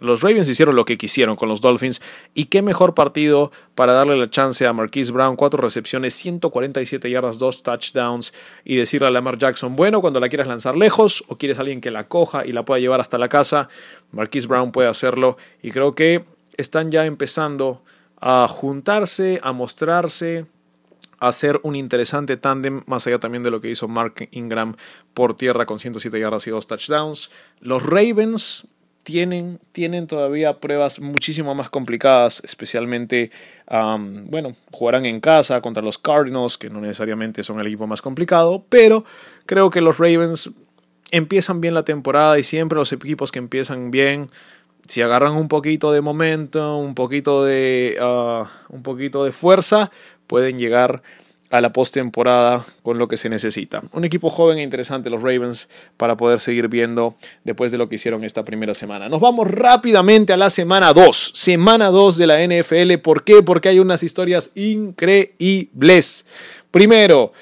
[0.00, 2.02] los Ravens hicieron lo que quisieron con los Dolphins
[2.34, 7.38] y qué mejor partido para darle la chance a Marquise Brown, cuatro recepciones, 147 yardas,
[7.38, 8.32] dos touchdowns
[8.64, 11.90] y decirle a Lamar Jackson, bueno, cuando la quieras lanzar lejos o quieres alguien que
[11.90, 13.68] la coja y la pueda llevar hasta la casa,
[14.12, 16.24] Marquise Brown puede hacerlo y creo que
[16.56, 17.82] están ya empezando
[18.20, 20.46] a juntarse, a mostrarse
[21.28, 24.76] hacer un interesante tándem, más allá también de lo que hizo Mark Ingram
[25.14, 27.30] por tierra con 107 yardas y dos touchdowns.
[27.60, 28.68] Los Ravens
[29.06, 33.30] tienen, tienen todavía pruebas muchísimo más complicadas, especialmente,
[33.68, 38.64] bueno, jugarán en casa contra los Cardinals, que no necesariamente son el equipo más complicado,
[38.68, 39.04] pero
[39.46, 40.50] creo que los Ravens
[41.12, 44.30] empiezan bien la temporada y siempre los equipos que empiezan bien
[44.88, 49.90] si agarran un poquito de momento, un poquito de, ah, un poquito de fuerza,
[50.26, 51.02] pueden llegar
[51.50, 53.82] a la postemporada con lo que se necesita.
[53.92, 57.96] Un equipo joven e interesante, los Ravens, para poder seguir viendo después de lo que
[57.96, 59.08] hicieron esta primera semana.
[59.08, 61.32] Nos vamos rápidamente a la semana 2.
[61.34, 62.98] Semana 2 de la NFL.
[63.02, 63.42] ¿Por qué?
[63.42, 66.26] Porque hay unas historias increíbles.
[66.70, 67.32] Primero,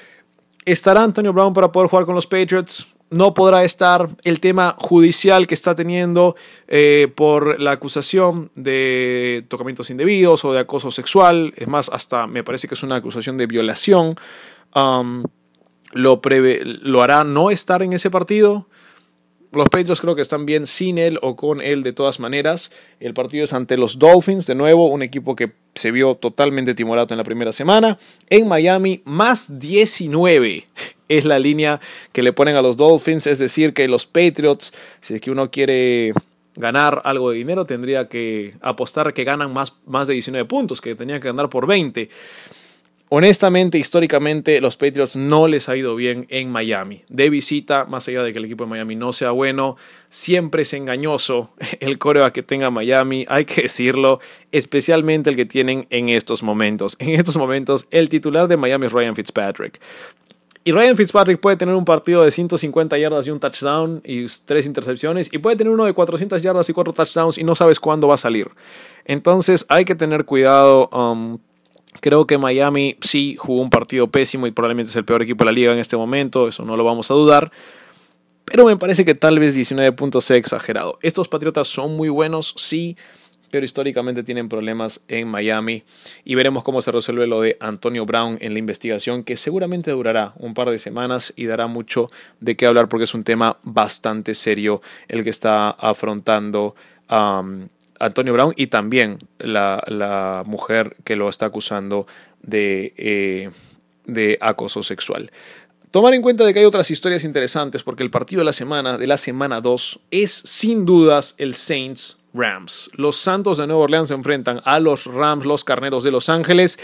[0.63, 2.85] ¿estará Antonio Brown para poder jugar con los Patriots?
[3.09, 6.35] No podrá estar el tema judicial que está teniendo
[6.67, 11.53] eh, por la acusación de tocamientos indebidos o de acoso sexual.
[11.55, 14.15] Es más, hasta me parece que es una acusación de violación.
[14.73, 18.67] lo, lo hará no estar en ese partido.
[19.55, 22.71] Los Patriots creo que están bien sin él o con él de todas maneras.
[22.99, 27.13] El partido es ante los Dolphins, de nuevo, un equipo que se vio totalmente timorato
[27.13, 27.97] en la primera semana.
[28.29, 30.65] En Miami, más 19
[31.07, 31.79] es la línea
[32.11, 33.27] que le ponen a los Dolphins.
[33.27, 36.13] Es decir, que los Patriots, si es que uno quiere
[36.55, 40.95] ganar algo de dinero, tendría que apostar que ganan más, más de 19 puntos, que
[40.95, 42.09] tenían que ganar por 20.
[43.09, 47.03] Honestamente, históricamente, los Patriots no les ha ido bien en Miami.
[47.07, 49.77] De visita, más allá de que el equipo de Miami no sea bueno,
[50.09, 54.19] siempre es engañoso el coreback que tenga Miami, hay que decirlo,
[54.51, 56.97] especialmente el que tienen en estos momentos.
[56.99, 59.79] En estos momentos, el titular de Miami es Ryan Fitzpatrick.
[60.63, 64.65] Y Ryan Fitzpatrick puede tener un partido de 150 yardas y un touchdown y tres
[64.65, 68.07] intercepciones, y puede tener uno de 400 yardas y cuatro touchdowns y no sabes cuándo
[68.07, 68.49] va a salir.
[69.05, 70.89] Entonces hay que tener cuidado.
[70.89, 71.37] Um,
[72.05, 75.49] Creo que Miami sí jugó un partido pésimo y probablemente es el peor equipo de
[75.49, 77.51] la liga en este momento, eso no lo vamos a dudar.
[78.45, 80.99] Pero me parece que tal vez 19 puntos sea exagerado.
[81.01, 82.95] Estos Patriotas son muy buenos, sí,
[83.49, 85.81] pero históricamente tienen problemas en Miami
[86.23, 90.33] y veremos cómo se resuelve lo de Antonio Brown en la investigación que seguramente durará
[90.37, 94.35] un par de semanas y dará mucho de qué hablar porque es un tema bastante
[94.35, 96.75] serio el que está afrontando
[97.09, 97.67] um,
[97.99, 102.07] Antonio Brown y también la, mujer que lo está acusando
[102.41, 103.49] de, eh,
[104.05, 105.31] de acoso sexual.
[105.91, 108.97] Tomar en cuenta de que hay otras historias interesantes porque el partido de la semana,
[108.97, 112.91] de la semana 2, es sin dudas el Saints Rams.
[112.93, 116.77] Los Santos de Nueva Orleans se enfrentan a los Rams, los Carneros de Los Ángeles.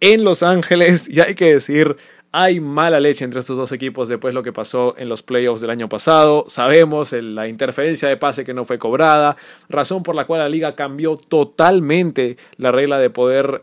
[0.00, 1.96] En Los Ángeles, ya hay que decir,
[2.36, 5.60] hay mala leche entre estos dos equipos después de lo que pasó en los playoffs
[5.60, 6.46] del año pasado.
[6.48, 9.36] Sabemos la interferencia de pase que no fue cobrada,
[9.68, 13.62] razón por la cual la liga cambió totalmente la regla de poder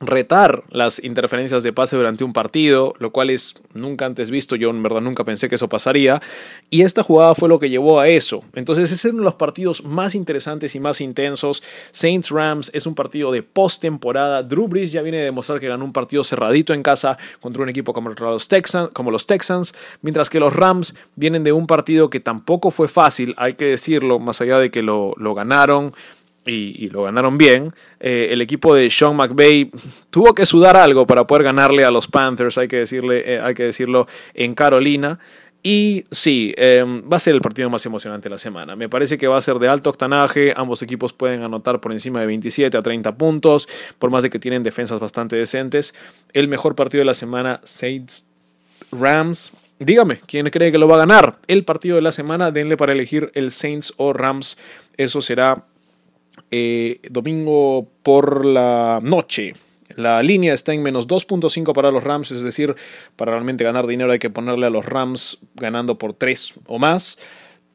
[0.00, 4.70] retar las interferencias de pase durante un partido, lo cual es nunca antes visto, yo
[4.70, 6.22] en verdad nunca pensé que eso pasaría,
[6.70, 8.42] y esta jugada fue lo que llevó a eso.
[8.54, 11.62] Entonces ese es uno de los partidos más interesantes y más intensos.
[11.92, 14.42] Saints Rams es un partido de postemporada.
[14.42, 17.68] Drew Brees ya viene a demostrar que ganó un partido cerradito en casa contra un
[17.68, 22.08] equipo como los Texans, como los Texans, mientras que los Rams vienen de un partido
[22.08, 25.92] que tampoco fue fácil, hay que decirlo, más allá de que lo, lo ganaron
[26.50, 27.72] y, lo ganaron bien.
[28.00, 29.70] Eh, el equipo de Sean McVay
[30.10, 33.54] tuvo que sudar algo para poder ganarle a los Panthers, hay que, decirle, eh, hay
[33.54, 35.18] que decirlo, en Carolina.
[35.62, 38.76] Y sí, em, va a ser el partido más emocionante de la semana.
[38.76, 40.54] Me parece que va a ser de alto octanaje.
[40.56, 44.38] Ambos equipos pueden anotar por encima de 27 a 30 puntos, por más de que
[44.38, 45.94] tienen defensas bastante decentes.
[46.32, 48.24] El mejor partido de la semana, Saints
[48.90, 49.52] Rams.
[49.78, 51.36] Dígame, ¿quién cree que lo va a ganar?
[51.46, 54.56] El partido de la semana, denle para elegir el Saints o Rams.
[54.96, 55.64] Eso será
[56.50, 59.54] eh, domingo por la noche.
[59.96, 62.74] La línea está en menos 2.5 para los Rams, es decir,
[63.16, 67.18] para realmente ganar dinero hay que ponerle a los Rams ganando por 3 o más.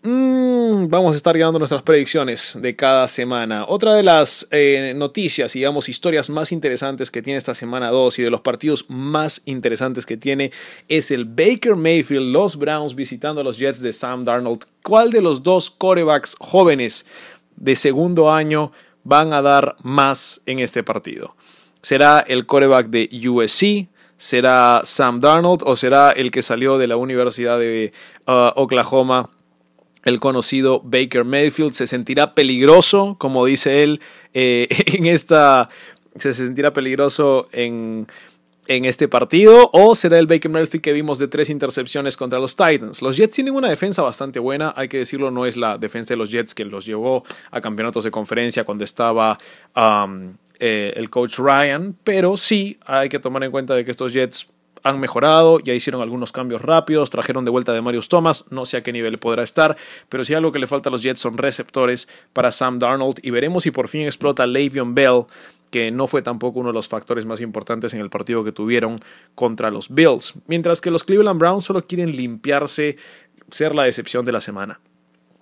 [0.07, 3.65] Mm, vamos a estar llevando nuestras predicciones de cada semana.
[3.67, 8.21] Otra de las eh, noticias, digamos, historias más interesantes que tiene esta semana 2 y
[8.21, 10.51] de los partidos más interesantes que tiene
[10.87, 14.65] es el Baker Mayfield, los Browns visitando a los Jets de Sam Darnold.
[14.83, 17.07] ¿Cuál de los dos corebacks jóvenes
[17.55, 18.71] de segundo año
[19.03, 21.35] van a dar más en este partido.
[21.81, 23.87] ¿Será el coreback de USC?
[24.17, 27.93] ¿Será Sam Darnold o será el que salió de la Universidad de
[28.27, 29.29] uh, Oklahoma,
[30.03, 31.73] el conocido Baker Mayfield?
[31.73, 34.01] ¿Se sentirá peligroso, como dice él,
[34.33, 35.69] eh, en esta...
[36.15, 38.07] Se sentirá peligroso en
[38.67, 42.55] en este partido o será el Baker Murphy que vimos de tres intercepciones contra los
[42.55, 43.01] Titans.
[43.01, 46.17] Los Jets tienen una defensa bastante buena, hay que decirlo, no es la defensa de
[46.17, 49.37] los Jets que los llevó a campeonatos de conferencia cuando estaba
[50.59, 54.47] eh, el coach Ryan, pero sí hay que tomar en cuenta de que estos Jets
[54.85, 58.77] han mejorado, ya hicieron algunos cambios rápidos, trajeron de vuelta de Marius Thomas, no sé
[58.77, 59.75] a qué nivel podrá estar,
[60.09, 63.31] pero si algo que le falta a los Jets son receptores para Sam Darnold y
[63.31, 65.23] veremos si por fin explota Le'Veon Bell
[65.75, 69.01] que no fue tampoco uno de los factores más importantes en el partido que tuvieron
[69.35, 70.33] contra los Bills.
[70.47, 72.95] Mientras que los Cleveland Browns solo quieren limpiarse,
[73.51, 74.79] ser la decepción de la semana.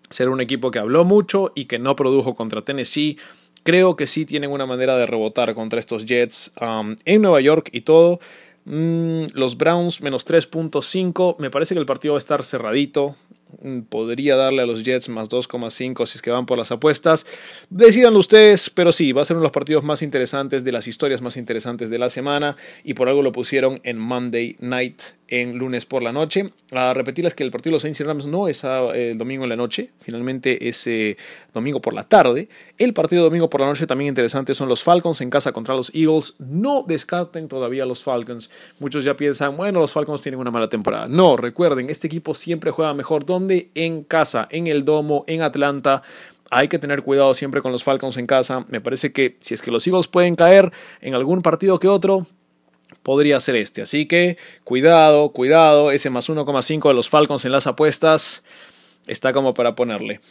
[0.10, 3.20] Ser un equipo que habló mucho y que no produjo contra Tennessee.
[3.62, 7.70] Creo que sí tienen una manera de rebotar contra estos Jets um, en Nueva York
[7.72, 8.20] y todo.
[8.66, 11.36] Mm, los Browns menos 3.5.
[11.38, 13.18] Me parece que el partido va a estar cerradito.
[13.62, 17.26] Mm, podría darle a los Jets más 2,5 si es que van por las apuestas.
[17.70, 20.88] Decidanlo ustedes, pero sí, va a ser uno de los partidos más interesantes, de las
[20.88, 25.58] historias más interesantes de la semana y por algo lo pusieron en Monday Night en
[25.58, 26.52] lunes por la noche.
[26.72, 29.44] A repetirles que el partido de los Saints y Rams no es el eh, domingo
[29.44, 31.18] en la noche, finalmente es eh,
[31.54, 32.50] domingo por la tarde.
[32.78, 35.76] El partido de domingo por la noche también interesante son los Falcons en casa contra
[35.76, 36.36] los Eagles.
[36.40, 38.52] No descarten todavía los Falcons.
[38.80, 41.08] Muchos ya piensan, bueno, los Falcons tienen una mala temporada.
[41.08, 46.04] No, recuerden, este equipo siempre juega mejor donde en casa, en el domo, en Atlanta.
[46.50, 48.66] Hay que tener cuidado siempre con los Falcons en casa.
[48.70, 52.28] Me parece que si es que los Eagles pueden caer en algún partido que otro,
[53.02, 53.82] podría ser este.
[53.82, 58.44] Así que cuidado, cuidado, ese más 1,5 de los Falcons en las apuestas
[59.08, 60.22] está como para ponerle.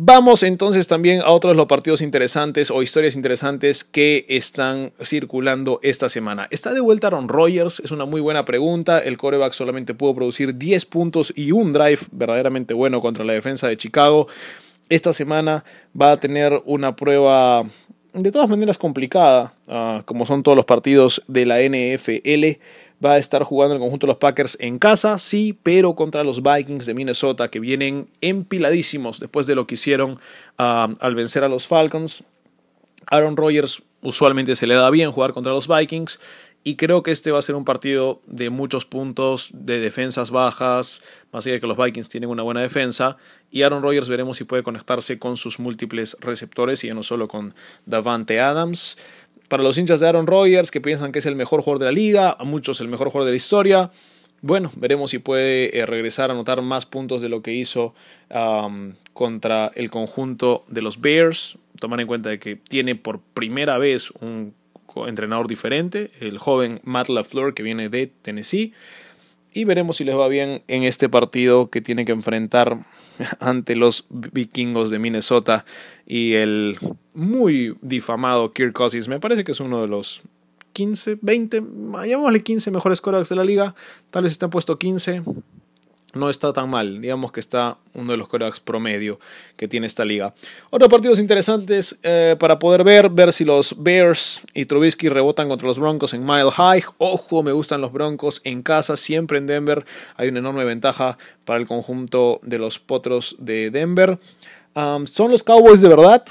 [0.00, 5.80] Vamos entonces también a otros de los partidos interesantes o historias interesantes que están circulando
[5.82, 6.46] esta semana.
[6.52, 7.80] ¿Está de vuelta Aaron Rodgers?
[7.80, 9.00] Es una muy buena pregunta.
[9.00, 13.66] El coreback solamente pudo producir 10 puntos y un drive verdaderamente bueno contra la defensa
[13.66, 14.28] de Chicago.
[14.88, 15.64] Esta semana
[16.00, 17.64] va a tener una prueba
[18.14, 22.60] de todas maneras complicada, ah, como son todos los partidos de la NFL.
[23.04, 26.42] Va a estar jugando el conjunto de los Packers en casa, sí, pero contra los
[26.42, 30.18] Vikings de Minnesota, que vienen empiladísimos después de lo que hicieron
[30.58, 32.24] ah, al vencer a los Falcons.
[33.06, 36.18] Aaron Rodgers usualmente se le da bien jugar contra los Vikings.
[36.64, 41.02] Y creo que este va a ser un partido de muchos puntos, de defensas bajas,
[41.32, 43.16] más allá de que los Vikings tienen una buena defensa.
[43.50, 47.28] Y Aaron Rodgers veremos si puede conectarse con sus múltiples receptores y ya no solo
[47.28, 47.54] con
[47.86, 48.98] Davante Adams.
[49.48, 51.92] Para los hinchas de Aaron Rodgers que piensan que es el mejor jugador de la
[51.92, 53.90] liga, a muchos el mejor jugador de la historia,
[54.40, 57.94] bueno, veremos si puede eh, regresar a anotar más puntos de lo que hizo
[59.12, 61.58] contra el conjunto de los Bears.
[61.80, 64.54] Tomar en cuenta que tiene por primera vez un
[65.06, 68.72] entrenador diferente, el joven Matt LaFleur que viene de Tennessee.
[69.58, 72.86] Y veremos si les va bien en este partido que tiene que enfrentar
[73.40, 75.64] ante los vikingos de Minnesota
[76.06, 76.78] y el
[77.12, 79.08] muy difamado Kirk Cousins.
[79.08, 80.22] Me parece que es uno de los
[80.74, 81.60] 15, 20,
[82.06, 83.74] llamémosle 15 mejores corebacks de la liga.
[84.12, 85.22] Tal vez está puesto 15.
[86.14, 89.20] No está tan mal, digamos que está uno de los corebacks promedio
[89.56, 90.32] que tiene esta liga.
[90.70, 95.68] Otros partidos interesantes eh, para poder ver, ver si los Bears y Trubisky rebotan contra
[95.68, 96.82] los Broncos en Mile High.
[96.96, 99.84] Ojo, me gustan los Broncos en casa, siempre en Denver.
[100.16, 104.18] Hay una enorme ventaja para el conjunto de los Potros de Denver.
[104.74, 106.24] ¿Son los Cowboys de verdad?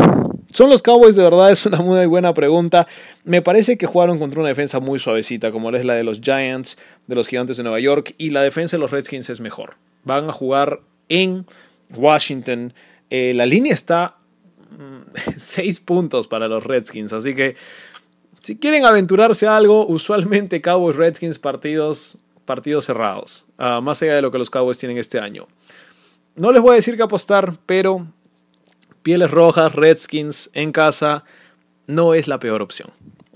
[0.51, 1.51] ¿Son los Cowboys de verdad?
[1.51, 2.87] Es una muy buena pregunta.
[3.23, 6.77] Me parece que jugaron contra una defensa muy suavecita, como es la de los Giants,
[7.07, 9.75] de los Gigantes de Nueva York, y la defensa de los Redskins es mejor.
[10.03, 10.79] Van a jugar
[11.09, 11.45] en
[11.93, 12.73] Washington.
[13.09, 14.15] Eh, la línea está
[15.35, 17.55] 6 mm, puntos para los Redskins, así que
[18.41, 24.21] si quieren aventurarse a algo, usualmente Cowboys Redskins partidos, partidos cerrados, ah, más allá de
[24.21, 25.47] lo que los Cowboys tienen este año.
[26.35, 28.07] No les voy a decir que apostar, pero
[29.07, 31.23] Pieles Rojas, Redskins en casa,
[31.87, 32.89] no es la peor opción.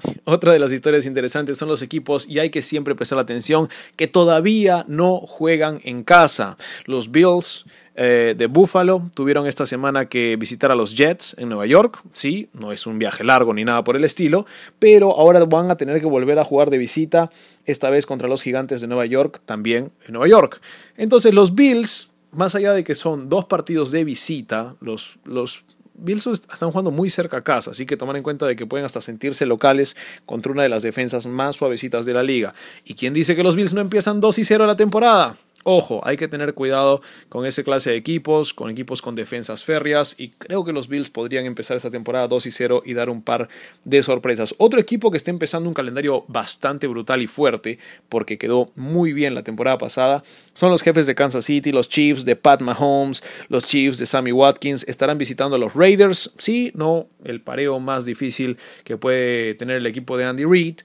[0.25, 4.09] Otra de las historias interesantes son los equipos y hay que siempre prestar atención que
[4.09, 6.57] todavía no juegan en casa.
[6.87, 7.63] Los Bills
[7.95, 12.01] eh, de Buffalo tuvieron esta semana que visitar a los Jets en Nueva York.
[12.11, 14.45] Sí, no es un viaje largo ni nada por el estilo,
[14.77, 17.31] pero ahora van a tener que volver a jugar de visita,
[17.63, 20.59] esta vez contra los Gigantes de Nueva York, también en Nueva York.
[20.97, 25.63] Entonces los Bills más allá de que son dos partidos de visita, los, los
[25.93, 28.85] Bills están jugando muy cerca a casa, así que tomar en cuenta de que pueden
[28.85, 32.53] hasta sentirse locales contra una de las defensas más suavecitas de la liga.
[32.83, 35.37] ¿Y quién dice que los Bills no empiezan 2 y 0 la temporada?
[35.63, 40.15] Ojo, hay que tener cuidado con ese clase de equipos, con equipos con defensas férreas
[40.17, 43.21] y creo que los Bills podrían empezar esta temporada 2 y 0 y dar un
[43.21, 43.47] par
[43.85, 44.55] de sorpresas.
[44.57, 49.35] Otro equipo que está empezando un calendario bastante brutal y fuerte porque quedó muy bien
[49.35, 53.65] la temporada pasada son los jefes de Kansas City, los Chiefs de Pat Mahomes, los
[53.65, 56.33] Chiefs de Sammy Watkins estarán visitando a los Raiders.
[56.37, 60.79] Sí, no, el pareo más difícil que puede tener el equipo de Andy Reid,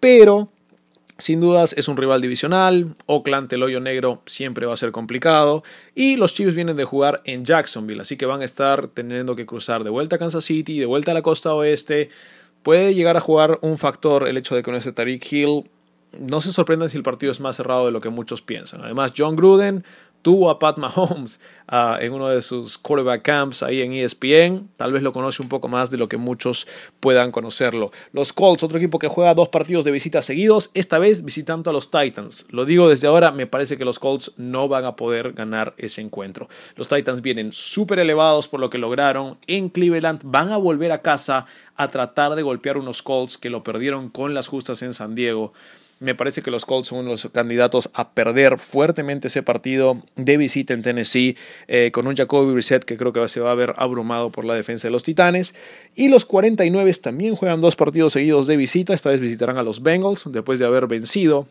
[0.00, 0.50] pero
[1.22, 5.62] sin dudas es un rival divisional, Oakland, el hoyo negro, siempre va a ser complicado.
[5.94, 9.46] Y los Chiefs vienen de jugar en Jacksonville, así que van a estar teniendo que
[9.46, 12.08] cruzar de vuelta a Kansas City, de vuelta a la costa oeste.
[12.64, 15.70] Puede llegar a jugar un factor el hecho de que ese Tariq Hill
[16.18, 18.82] no se sorprendan si el partido es más cerrado de lo que muchos piensan.
[18.82, 19.84] Además, John Gruden
[20.22, 24.68] tuvo a Pat Mahomes ah, en uno de sus quarterback camps ahí en ESPN.
[24.76, 26.66] Tal vez lo conoce un poco más de lo que muchos
[27.00, 27.92] puedan conocerlo.
[28.12, 31.72] Los Colts, otro equipo que juega dos partidos de visita seguidos, esta vez visitando a
[31.72, 32.46] los Titans.
[32.50, 36.00] Lo digo desde ahora, me parece que los Colts no van a poder ganar ese
[36.00, 36.48] encuentro.
[36.76, 40.20] Los Titans vienen súper elevados por lo que lograron en Cleveland.
[40.24, 41.46] Van a volver a casa
[41.76, 45.52] a tratar de golpear unos Colts que lo perdieron con las justas en San Diego.
[46.02, 50.74] Me parece que los Colts son los candidatos a perder fuertemente ese partido de visita
[50.74, 51.36] en Tennessee
[51.68, 54.54] eh, con un Jacoby Brissett que creo que se va a ver abrumado por la
[54.54, 55.54] defensa de los Titanes.
[55.94, 58.94] Y los 49 también juegan dos partidos seguidos de visita.
[58.94, 61.46] Esta vez visitarán a los Bengals después de haber vencido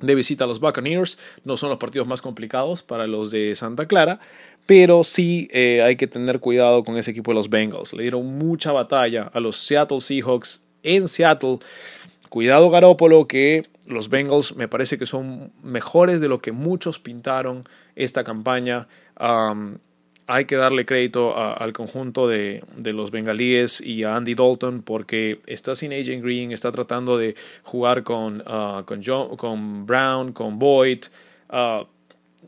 [0.00, 1.16] de visita a los Buccaneers.
[1.44, 4.20] No son los partidos más complicados para los de Santa Clara,
[4.66, 7.94] pero sí eh, hay que tener cuidado con ese equipo de los Bengals.
[7.94, 11.60] Le dieron mucha batalla a los Seattle Seahawks en Seattle.
[12.28, 17.68] Cuidado Garópolo que los Bengals me parece que son mejores de lo que muchos pintaron
[17.94, 18.88] esta campaña.
[20.28, 25.74] hay que darle crédito al conjunto de, los bengalíes y a Andy Dalton porque está
[25.74, 29.02] sin AJ Green, está tratando de jugar con, ah, con,
[29.36, 31.04] con Brown, con Boyd.
[31.48, 31.86] Ah,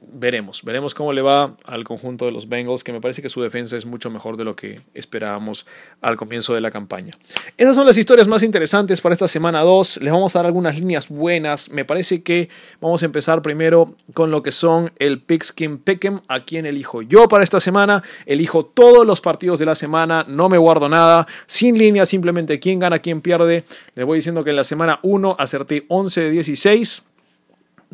[0.00, 3.42] veremos, veremos cómo le va al conjunto de los Bengals, que me parece que su
[3.42, 5.66] defensa es mucho mejor de lo que esperábamos
[6.00, 7.12] al comienzo de la campaña.
[7.56, 9.98] Esas son las historias más interesantes para esta semana 2.
[10.02, 11.70] Les vamos a dar algunas líneas buenas.
[11.70, 12.48] Me parece que
[12.80, 17.28] vamos a empezar primero con lo que son el Pickskin Pick'em, a quien elijo yo
[17.28, 18.02] para esta semana.
[18.26, 22.78] Elijo todos los partidos de la semana, no me guardo nada, sin línea, simplemente quién
[22.78, 23.64] gana, quién pierde.
[23.94, 27.07] Les voy diciendo que en la semana 1 acerté 11 de 16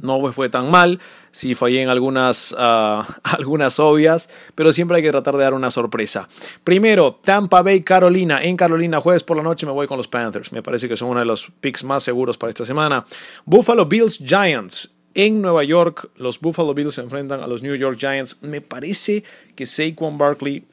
[0.01, 5.11] no fue tan mal, sí fallé en algunas, ah, algunas obvias, pero siempre hay que
[5.11, 6.28] tratar de dar una sorpresa.
[6.62, 8.42] Primero, Tampa Bay, Carolina.
[8.42, 10.53] En Carolina, jueves por la noche me voy con los Panthers.
[10.53, 13.05] Me parece que son uno de los picks más seguros para esta semana.
[13.45, 14.90] Buffalo Bills, Giants.
[15.16, 18.42] En Nueva York, los Buffalo Bills se enfrentan a los New York Giants.
[18.42, 19.22] Me parece
[19.55, 20.64] que Saquon Barkley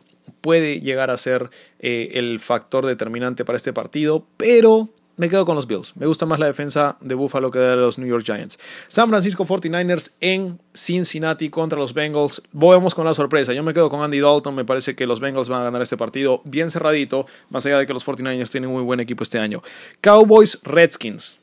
[0.42, 5.56] puede llegar a ser eh, el factor determinante para este partido, pero me quedo con
[5.56, 5.96] los Bills.
[5.96, 8.58] Me gusta más la defensa de Buffalo que de los New York Giants.
[8.88, 12.42] San Francisco 49ers en Cincinnati contra los Bengals.
[12.52, 13.54] Volvemos con la sorpresa.
[13.54, 14.56] Yo me quedo con Andy Dalton.
[14.56, 17.86] Me parece que los Bengals van a ganar este partido bien cerradito, más allá de
[17.86, 19.62] que los 49ers tienen muy buen equipo este año.
[20.02, 21.40] Cowboys Redskins.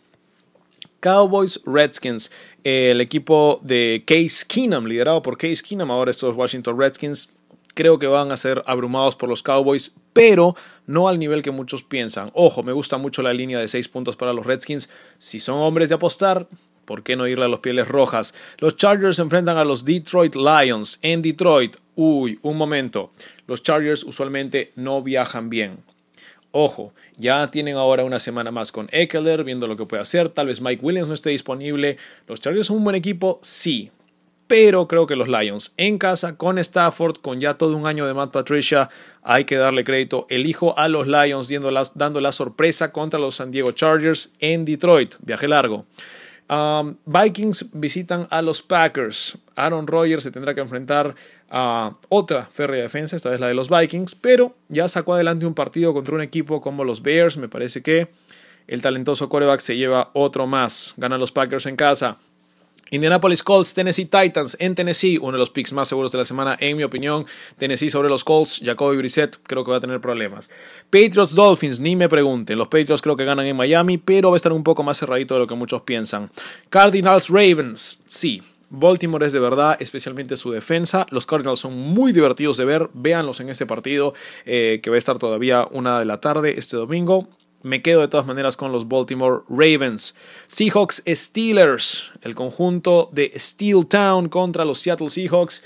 [1.00, 2.30] Cowboys Redskins.
[2.64, 7.30] El equipo de Case Keenum, liderado por Case Keenum, ahora estos Washington Redskins
[7.78, 10.56] creo que van a ser abrumados por los Cowboys, pero
[10.88, 12.32] no al nivel que muchos piensan.
[12.34, 14.90] Ojo, me gusta mucho la línea de 6 puntos para los Redskins.
[15.18, 16.48] Si son hombres de apostar,
[16.84, 18.34] ¿por qué no irle a los pieles rojas?
[18.56, 21.76] Los Chargers enfrentan a los Detroit Lions en Detroit.
[21.94, 23.12] Uy, un momento.
[23.46, 25.78] Los Chargers usualmente no viajan bien.
[26.50, 30.30] Ojo, ya tienen ahora una semana más con Eckler, viendo lo que puede hacer.
[30.30, 31.96] Tal vez Mike Williams no esté disponible.
[32.26, 33.92] Los Chargers son un buen equipo, sí
[34.48, 38.14] pero creo que los Lions en casa con Stafford, con ya todo un año de
[38.14, 38.88] Matt Patricia,
[39.22, 40.26] hay que darle crédito.
[40.30, 41.48] Elijo a los Lions
[41.94, 45.14] dando la, sorpresa contra los San Diego Chargers en Detroit.
[45.20, 45.84] Viaje largo.
[46.48, 49.36] Um, Vikings visitan a los Packers.
[49.54, 51.14] Aaron Rodgers se tendrá que enfrentar
[51.50, 55.54] a otra férrea defensa, esta vez la de los Vikings, pero ya sacó adelante un
[55.54, 57.36] partido contra un equipo como los Bears.
[57.36, 58.08] Me parece que
[58.66, 60.94] el talentoso coreback se lleva otro más.
[60.96, 62.16] Ganan los Packers en casa.
[62.90, 66.56] Indianapolis Colts, Tennessee Titans en Tennessee, uno de los picks más seguros de la semana,
[66.60, 67.26] en mi opinión.
[67.58, 70.48] Tennessee sobre los Colts, Jacoby Brissett, creo que va a tener problemas.
[70.90, 72.58] Patriots Dolphins, ni me pregunten.
[72.58, 75.34] Los Patriots creo que ganan en Miami, pero va a estar un poco más cerradito
[75.34, 76.30] de lo que muchos piensan.
[76.70, 78.42] Cardinals Ravens, sí.
[78.70, 81.06] Baltimore es de verdad, especialmente su defensa.
[81.10, 82.90] Los Cardinals son muy divertidos de ver.
[82.92, 84.12] Véanlos en este partido
[84.44, 87.28] eh, que va a estar todavía una de la tarde este domingo.
[87.62, 90.14] Me quedo de todas maneras con los Baltimore Ravens.
[90.46, 95.64] Seahawks Steelers, el conjunto de Steel Town contra los Seattle Seahawks.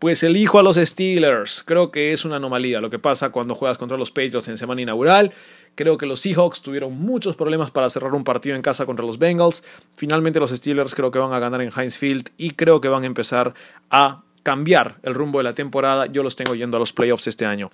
[0.00, 1.62] Pues elijo a los Steelers.
[1.64, 4.82] Creo que es una anomalía lo que pasa cuando juegas contra los Patriots en semana
[4.82, 5.32] inaugural.
[5.74, 9.18] Creo que los Seahawks tuvieron muchos problemas para cerrar un partido en casa contra los
[9.18, 9.62] Bengals.
[9.94, 13.04] Finalmente los Steelers creo que van a ganar en Heinz Field y creo que van
[13.04, 13.54] a empezar
[13.90, 16.06] a cambiar el rumbo de la temporada.
[16.06, 17.70] Yo los tengo yendo a los playoffs este año.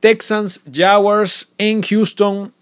[0.00, 2.52] Texans Jaguars en Houston.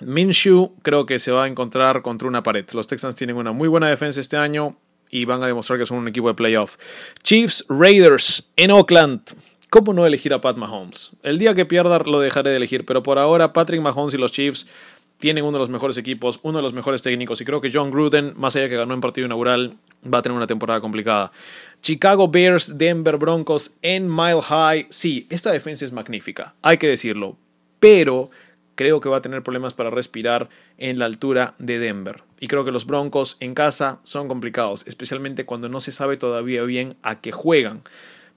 [0.00, 2.64] Minshew creo que se va a encontrar contra una pared.
[2.72, 4.76] Los Texans tienen una muy buena defensa este año
[5.10, 6.76] y van a demostrar que son un equipo de playoff.
[7.22, 9.22] Chiefs Raiders en Oakland.
[9.68, 11.10] ¿Cómo no elegir a Pat Mahomes?
[11.22, 14.32] El día que pierda lo dejaré de elegir, pero por ahora Patrick Mahomes y los
[14.32, 14.66] Chiefs
[15.20, 17.90] tienen uno de los mejores equipos, uno de los mejores técnicos y creo que John
[17.90, 19.76] Gruden, más allá que ganó en partido inaugural,
[20.12, 21.30] va a tener una temporada complicada.
[21.82, 24.86] Chicago Bears, Denver Broncos en Mile High.
[24.90, 27.36] Sí, esta defensa es magnífica, hay que decirlo,
[27.78, 28.30] pero
[28.80, 32.22] creo que va a tener problemas para respirar en la altura de Denver.
[32.40, 36.62] Y creo que los Broncos en casa son complicados, especialmente cuando no se sabe todavía
[36.62, 37.82] bien a qué juegan.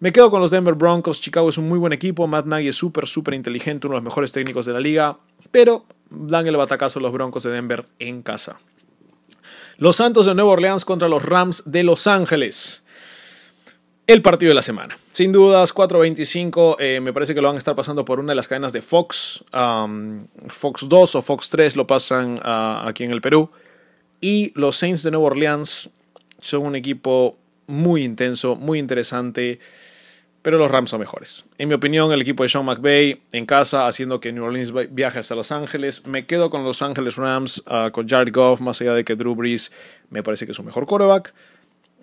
[0.01, 1.21] Me quedo con los Denver Broncos.
[1.21, 2.27] Chicago es un muy buen equipo.
[2.27, 5.17] Matt Nagy es súper, súper inteligente, uno de los mejores técnicos de la liga.
[5.49, 8.57] Pero dan el batacazo a los Broncos de Denver en casa.
[9.77, 12.82] Los Santos de Nueva Orleans contra los Rams de Los Ángeles
[14.07, 14.97] el partido de la semana.
[15.11, 18.35] Sin dudas, 4.25, eh, me parece que lo van a estar pasando por una de
[18.35, 19.43] las cadenas de Fox.
[20.47, 23.49] Fox 2 o Fox 3 lo pasan aquí en el Perú.
[24.19, 25.89] Y los Saints de Nueva Orleans
[26.39, 27.37] son un equipo
[27.67, 29.59] muy intenso, muy interesante.
[30.41, 31.45] Pero los Rams son mejores.
[31.57, 35.19] En mi opinión, el equipo de Sean McVay en casa, haciendo que New Orleans viaje
[35.19, 36.05] hasta Los Ángeles.
[36.05, 39.35] Me quedo con Los Ángeles Rams, ah, con Jared Goff, más allá de que Drew
[39.35, 39.71] Brees
[40.09, 41.33] me parece que es un mejor quarterback.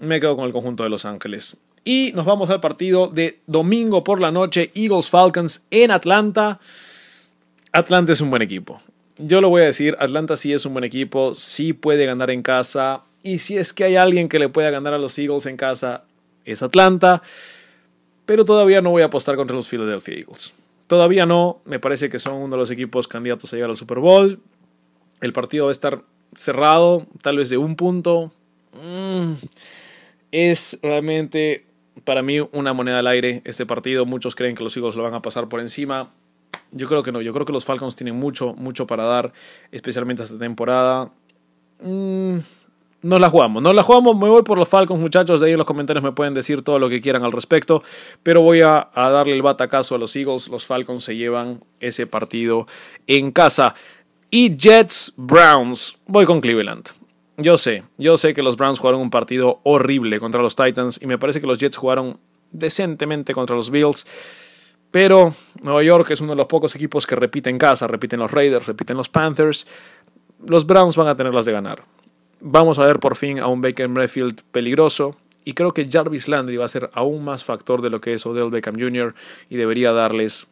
[0.01, 1.59] Me quedo con el conjunto de Los Ángeles.
[1.85, 6.61] Y nos vamos al partido de domingo por la noche, Eagles Falcons en Atlanta.
[7.72, 8.81] Atlanta es un buen equipo.
[9.16, 12.43] Yo lo voy a decir, Atlanta sí es un buen equipo, sí puede ganar en
[12.43, 13.03] casa.
[13.22, 16.05] Y si es que hay alguien que le pueda ganar a los Eagles en casa,
[16.45, 17.22] es Atlanta.
[18.26, 20.53] Pero todavía no voy a apostar contra los Philadelphia Eagles.
[20.87, 23.99] Todavía no, me parece que son uno de los equipos candidatos a llegar al Super
[23.99, 24.41] Bowl.
[25.20, 26.03] El partido va a estar
[26.35, 28.33] cerrado, tal vez de un punto.
[28.72, 29.35] Mm,
[30.33, 31.64] es realmente
[32.05, 34.07] para mí una moneda al aire este partido.
[34.07, 36.11] Muchos creen que los Eagles lo van a pasar por encima.
[36.72, 37.20] Yo creo que no.
[37.20, 39.32] Yo creo que los Falcons tienen mucho, mucho para dar,
[39.72, 41.11] especialmente esta temporada.
[41.82, 42.38] Mm,
[43.03, 44.16] nos la jugamos, nos la jugamos.
[44.16, 45.40] Me voy por los Falcons, muchachos.
[45.40, 47.82] De ahí en los comentarios me pueden decir todo lo que quieran al respecto.
[48.22, 50.48] Pero voy a, a darle el batacazo a los Eagles.
[50.48, 52.66] Los Falcons se llevan ese partido
[53.07, 53.74] en casa.
[54.30, 55.98] Y Jets Browns.
[56.07, 56.99] Voy con Cleveland.
[57.37, 61.07] Yo sé, yo sé que los Browns jugaron un partido horrible contra los Titans y
[61.07, 62.18] me parece que los Jets jugaron
[62.53, 64.07] decentemente contra los Bills.
[64.91, 68.66] Pero Nueva York es uno de los pocos equipos que repiten casa, repiten los Raiders,
[68.66, 69.66] repiten los Panthers.
[70.47, 71.85] Los Browns van a tenerlas de ganar.
[72.41, 75.16] Vamos a ver por fin a un Baker Mayfield peligroso.
[75.45, 78.26] Y creo que Jarvis Landry va a ser aún más factor de lo que es
[78.26, 79.14] Odell Beckham Jr.
[79.49, 80.49] y debería darles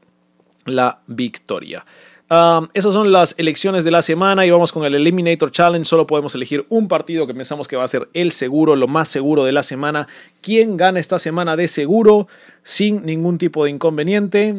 [0.64, 1.84] la victoria.
[2.30, 5.86] Um, esas son las elecciones de la semana y vamos con el Eliminator Challenge.
[5.86, 9.08] Solo podemos elegir un partido que pensamos que va a ser el seguro, lo más
[9.08, 10.08] seguro de la semana.
[10.42, 12.28] ¿Quién gana esta semana de seguro
[12.64, 14.56] sin ningún tipo de inconveniente?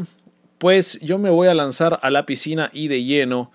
[0.58, 3.52] Pues yo me voy a lanzar a la piscina y de lleno.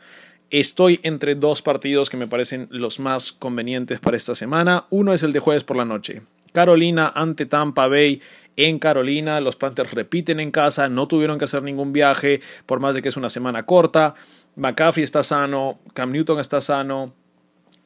[0.50, 4.84] Estoy entre dos partidos que me parecen los más convenientes para esta semana.
[4.90, 6.22] Uno es el de jueves por la noche.
[6.52, 8.22] Carolina ante Tampa Bay
[8.56, 9.40] en Carolina.
[9.40, 13.08] Los Panthers repiten en casa, no tuvieron que hacer ningún viaje, por más de que
[13.08, 14.14] es una semana corta.
[14.56, 17.12] McAfee está sano, Cam Newton está sano.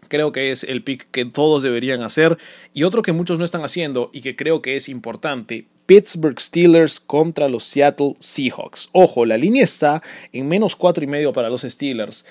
[0.08, 2.38] Creo que es el pick que todos deberían hacer.
[2.72, 7.00] Y otro que muchos no están haciendo y que creo que es importante, Pittsburgh Steelers
[7.00, 8.90] contra los Seattle Seahawks.
[8.92, 10.02] Ojo, la línea está
[10.32, 12.24] en menos cuatro y medio para los Steelers.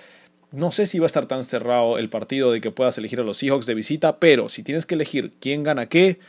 [0.52, 3.24] No sé si va a estar tan cerrado el partido de que puedas elegir a
[3.24, 6.20] los Seahawks de visita, pero si tienes que elegir quién gana qué,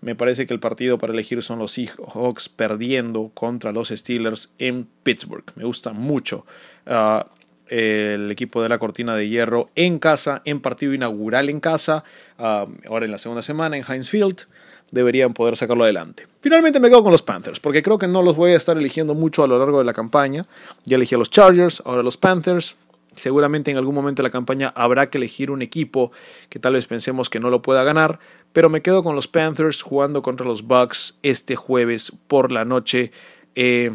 [0.00, 4.86] me parece que el partido para elegir son los Seahawks perdiendo contra los Steelers en
[5.02, 5.44] Pittsburgh.
[5.56, 6.46] Me gusta mucho
[6.86, 7.22] uh,
[7.68, 12.04] el equipo de la cortina de hierro en casa, en partido inaugural en casa,
[12.38, 14.46] uh, ahora en la segunda semana en Heinz Field.
[14.90, 16.26] Deberían poder sacarlo adelante.
[16.40, 19.14] Finalmente me quedo con los Panthers, porque creo que no los voy a estar eligiendo
[19.14, 20.46] mucho a lo largo de la campaña.
[20.86, 22.74] Ya elegí a los Chargers, ahora los Panthers.
[23.18, 26.12] Seguramente en algún momento de la campaña habrá que elegir un equipo
[26.48, 28.20] que tal vez pensemos que no lo pueda ganar,
[28.52, 33.10] pero me quedo con los Panthers jugando contra los Bucks este jueves por la noche
[33.54, 33.90] eh,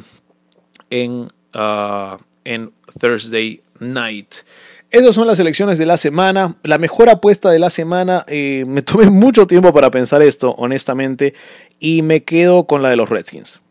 [0.89, 4.35] en, uh, en Thursday Night.
[4.93, 6.57] Esas son las elecciones de la semana.
[6.61, 11.33] La mejor apuesta de la semana, eh, me tomé mucho tiempo para pensar esto, honestamente,
[11.79, 13.62] y me quedo con la de los Redskins.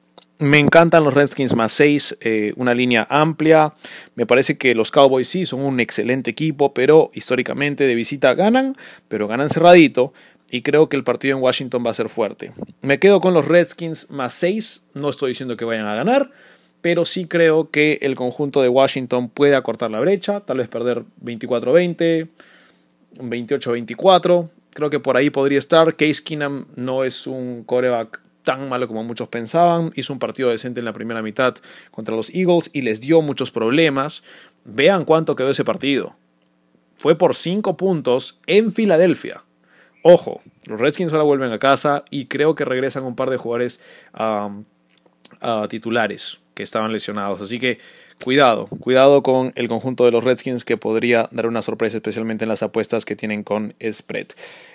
[0.42, 3.74] Me encantan los Redskins más 6, eh, una línea amplia.
[4.16, 8.74] Me parece que los Cowboys sí son un excelente equipo, pero históricamente de visita ganan,
[9.06, 10.12] pero ganan cerradito.
[10.50, 12.50] Y creo que el partido en Washington va a ser fuerte.
[12.80, 14.82] Me quedo con los Redskins más 6.
[14.94, 16.32] No estoy diciendo que vayan a ganar,
[16.80, 21.04] pero sí creo que el conjunto de Washington puede acortar la brecha, tal vez perder
[21.24, 22.26] 24-20,
[23.18, 24.48] 28-24.
[24.70, 25.94] Creo que por ahí podría estar.
[25.94, 29.92] Case Keenum no es un coreback tan malo como muchos pensaban.
[29.94, 31.56] Hizo un partido decente en la primera mitad
[31.90, 34.22] contra los Eagles y les dio muchos problemas.
[34.64, 36.14] Vean cuánto quedó ese partido.
[36.96, 39.42] Fue por 5 puntos en Filadelfia.
[40.04, 43.80] Ojo, los Redskins ahora vuelven a casa y creo que regresan un par de jugadores
[45.68, 47.40] titulares que estaban lesionados.
[47.40, 47.78] Así que
[48.22, 52.48] cuidado, cuidado con el conjunto de los Redskins que podría dar una sorpresa, especialmente en
[52.48, 54.28] las apuestas que tienen con spread.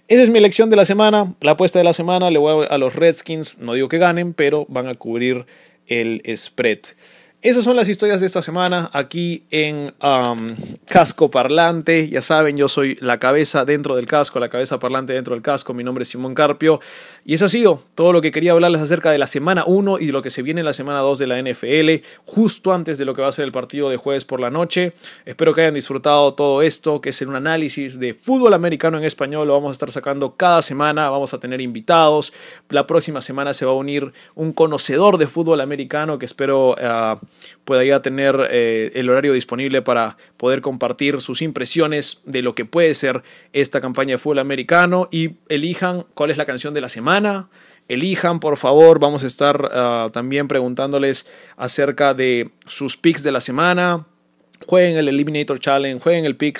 [0.07, 2.77] Esa es mi elección de la semana, la apuesta de la semana, le voy a
[2.77, 5.45] los Redskins, no digo que ganen, pero van a cubrir
[5.87, 6.79] el spread.
[7.43, 10.55] Esas son las historias de esta semana aquí en um,
[10.87, 12.09] Casco Parlante.
[12.09, 15.71] Ya saben, yo soy la cabeza dentro del casco, la cabeza parlante dentro del casco.
[15.75, 16.79] Mi nombre es Simón Carpio.
[17.25, 20.07] Y eso ha sido todo lo que quería hablarles acerca de la semana 1 y
[20.07, 23.05] de lo que se viene en la semana 2 de la NFL, justo antes de
[23.05, 24.93] lo que va a ser el partido de jueves por la noche.
[25.23, 29.47] Espero que hayan disfrutado todo esto, que es un análisis de fútbol americano en español.
[29.47, 31.11] Lo vamos a estar sacando cada semana.
[31.11, 32.33] Vamos a tener invitados.
[32.69, 36.71] La próxima semana se va a unir un conocedor de fútbol americano que espero.
[36.71, 37.27] Uh,
[37.65, 42.65] pueda ya tener eh, el horario disponible para poder compartir sus impresiones de lo que
[42.65, 43.23] puede ser
[43.53, 47.49] esta campaña de fútbol americano y elijan cuál es la canción de la semana.
[47.87, 51.25] Elijan, por favor, vamos a estar ah, también preguntándoles
[51.55, 54.05] acerca de sus picks de la semana,
[54.65, 56.59] jueguen el Eliminator Challenge, jueguen el Pick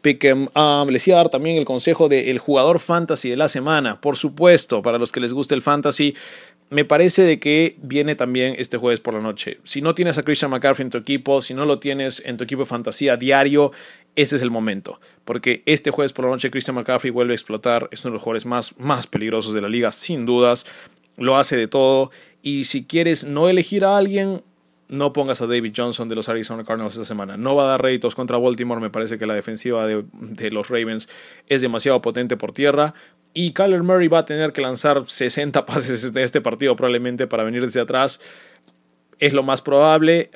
[0.00, 0.48] Pick'em.
[0.54, 4.16] Um, les iba a dar también el consejo del jugador fantasy de la semana, por
[4.16, 6.14] supuesto, para los que les guste el fantasy
[6.70, 9.58] me parece de que viene también este jueves por la noche.
[9.64, 12.44] Si no tienes a Christian McCaffrey en tu equipo, si no lo tienes en tu
[12.44, 13.72] equipo de fantasía diario,
[14.16, 15.00] este es el momento.
[15.24, 17.88] Porque este jueves por la noche Christian McCaffrey vuelve a explotar.
[17.92, 20.66] Es uno de los jugadores más, más peligrosos de la liga, sin dudas.
[21.16, 22.10] Lo hace de todo.
[22.42, 24.42] Y si quieres no elegir a alguien,
[24.88, 27.36] no pongas a David Johnson de los Arizona Cardinals esta semana.
[27.36, 28.80] No va a dar réditos contra Baltimore.
[28.80, 31.08] Me parece que la defensiva de, de, los Ravens
[31.46, 32.94] es demasiado potente por tierra.
[33.32, 37.44] Y Kyler Murray va a tener que lanzar 60 pases de este partido probablemente para
[37.44, 38.20] venir desde atrás.
[39.18, 40.30] Es lo más probable,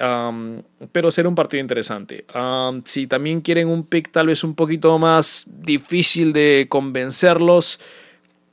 [0.93, 2.25] pero será un partido interesante.
[2.85, 7.81] Si también quieren un pick tal vez un poquito más difícil de convencerlos,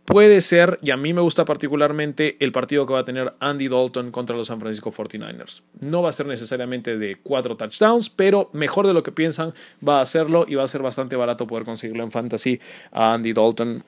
[0.06, 3.68] puede ser, y a mí me gusta particularmente, el partido que va a tener Andy
[3.68, 5.62] Dalton contra los San Francisco 49ers.
[5.82, 9.54] No va a ser necesariamente de cuatro touchdowns, pero mejor de lo que piensan
[9.86, 12.60] va a hacerlo y va a ser bastante barato poder conseguirlo en fantasy
[12.92, 13.84] a Andy Dalton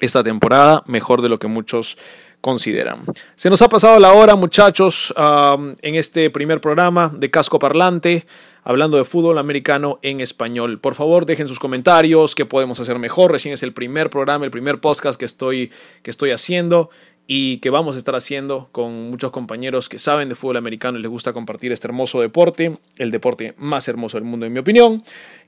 [0.00, 1.96] esta temporada, mejor de lo que muchos
[2.40, 3.04] consideran.
[3.36, 8.26] Se nos ha pasado la hora, muchachos, en este primer programa de Casco Parlante,
[8.62, 10.78] hablando de fútbol americano en español.
[10.78, 13.32] Por favor, dejen sus comentarios, qué podemos hacer mejor.
[13.32, 15.70] Recién es el primer programa, el primer podcast que estoy,
[16.02, 16.90] que estoy haciendo.
[17.26, 21.02] y que vamos a estar haciendo con muchos compañeros que saben de fútbol americano y
[21.02, 25.04] les gusta compartir este hermoso deporte, el deporte más hermoso del mundo en mi opinión,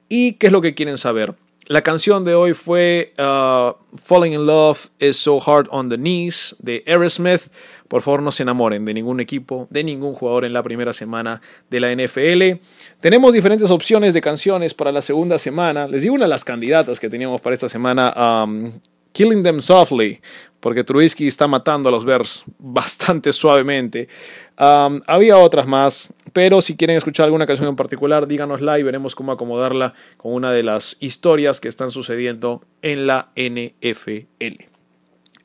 [0.09, 1.35] y qué es lo que quieren saber.
[1.67, 6.55] La canción de hoy fue uh, Falling in Love is So Hard on the Knees
[6.59, 7.51] de Aerosmith.
[7.89, 11.41] Por favor, no se enamoren de ningún equipo, de ningún jugador en la primera semana
[11.71, 12.61] de la NFL.
[13.01, 15.87] Tenemos diferentes opciones de canciones para la segunda semana.
[15.87, 18.13] Les digo una de las candidatas que teníamos para esta semana.
[18.17, 18.73] Um,
[19.13, 20.21] Killing Them Softly,
[20.59, 24.09] porque Trubisky está matando a los Bears bastante suavemente.
[24.59, 29.15] Um, había otras más, pero si quieren escuchar alguna canción en particular, díganosla y veremos
[29.15, 34.74] cómo acomodarla con una de las historias que están sucediendo en la NFL.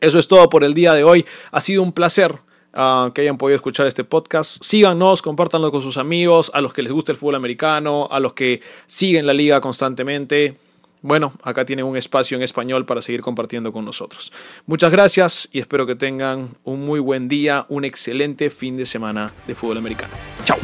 [0.02, 1.26] Eso es todo por el día de hoy.
[1.52, 2.40] Ha sido un placer
[2.74, 4.64] uh, que hayan podido escuchar este podcast.
[4.64, 8.34] Síganos, compártanlo con sus amigos, a los que les gusta el fútbol americano, a los
[8.34, 10.58] que siguen la liga constantemente.
[11.02, 14.34] Bueno, acá tienen un espacio en español para seguir compartiendo con nosotros.
[14.66, 19.32] Muchas gracias y espero que tengan un muy buen día, un excelente fin de semana
[19.48, 20.14] de fútbol americano.
[20.44, 20.58] Chao.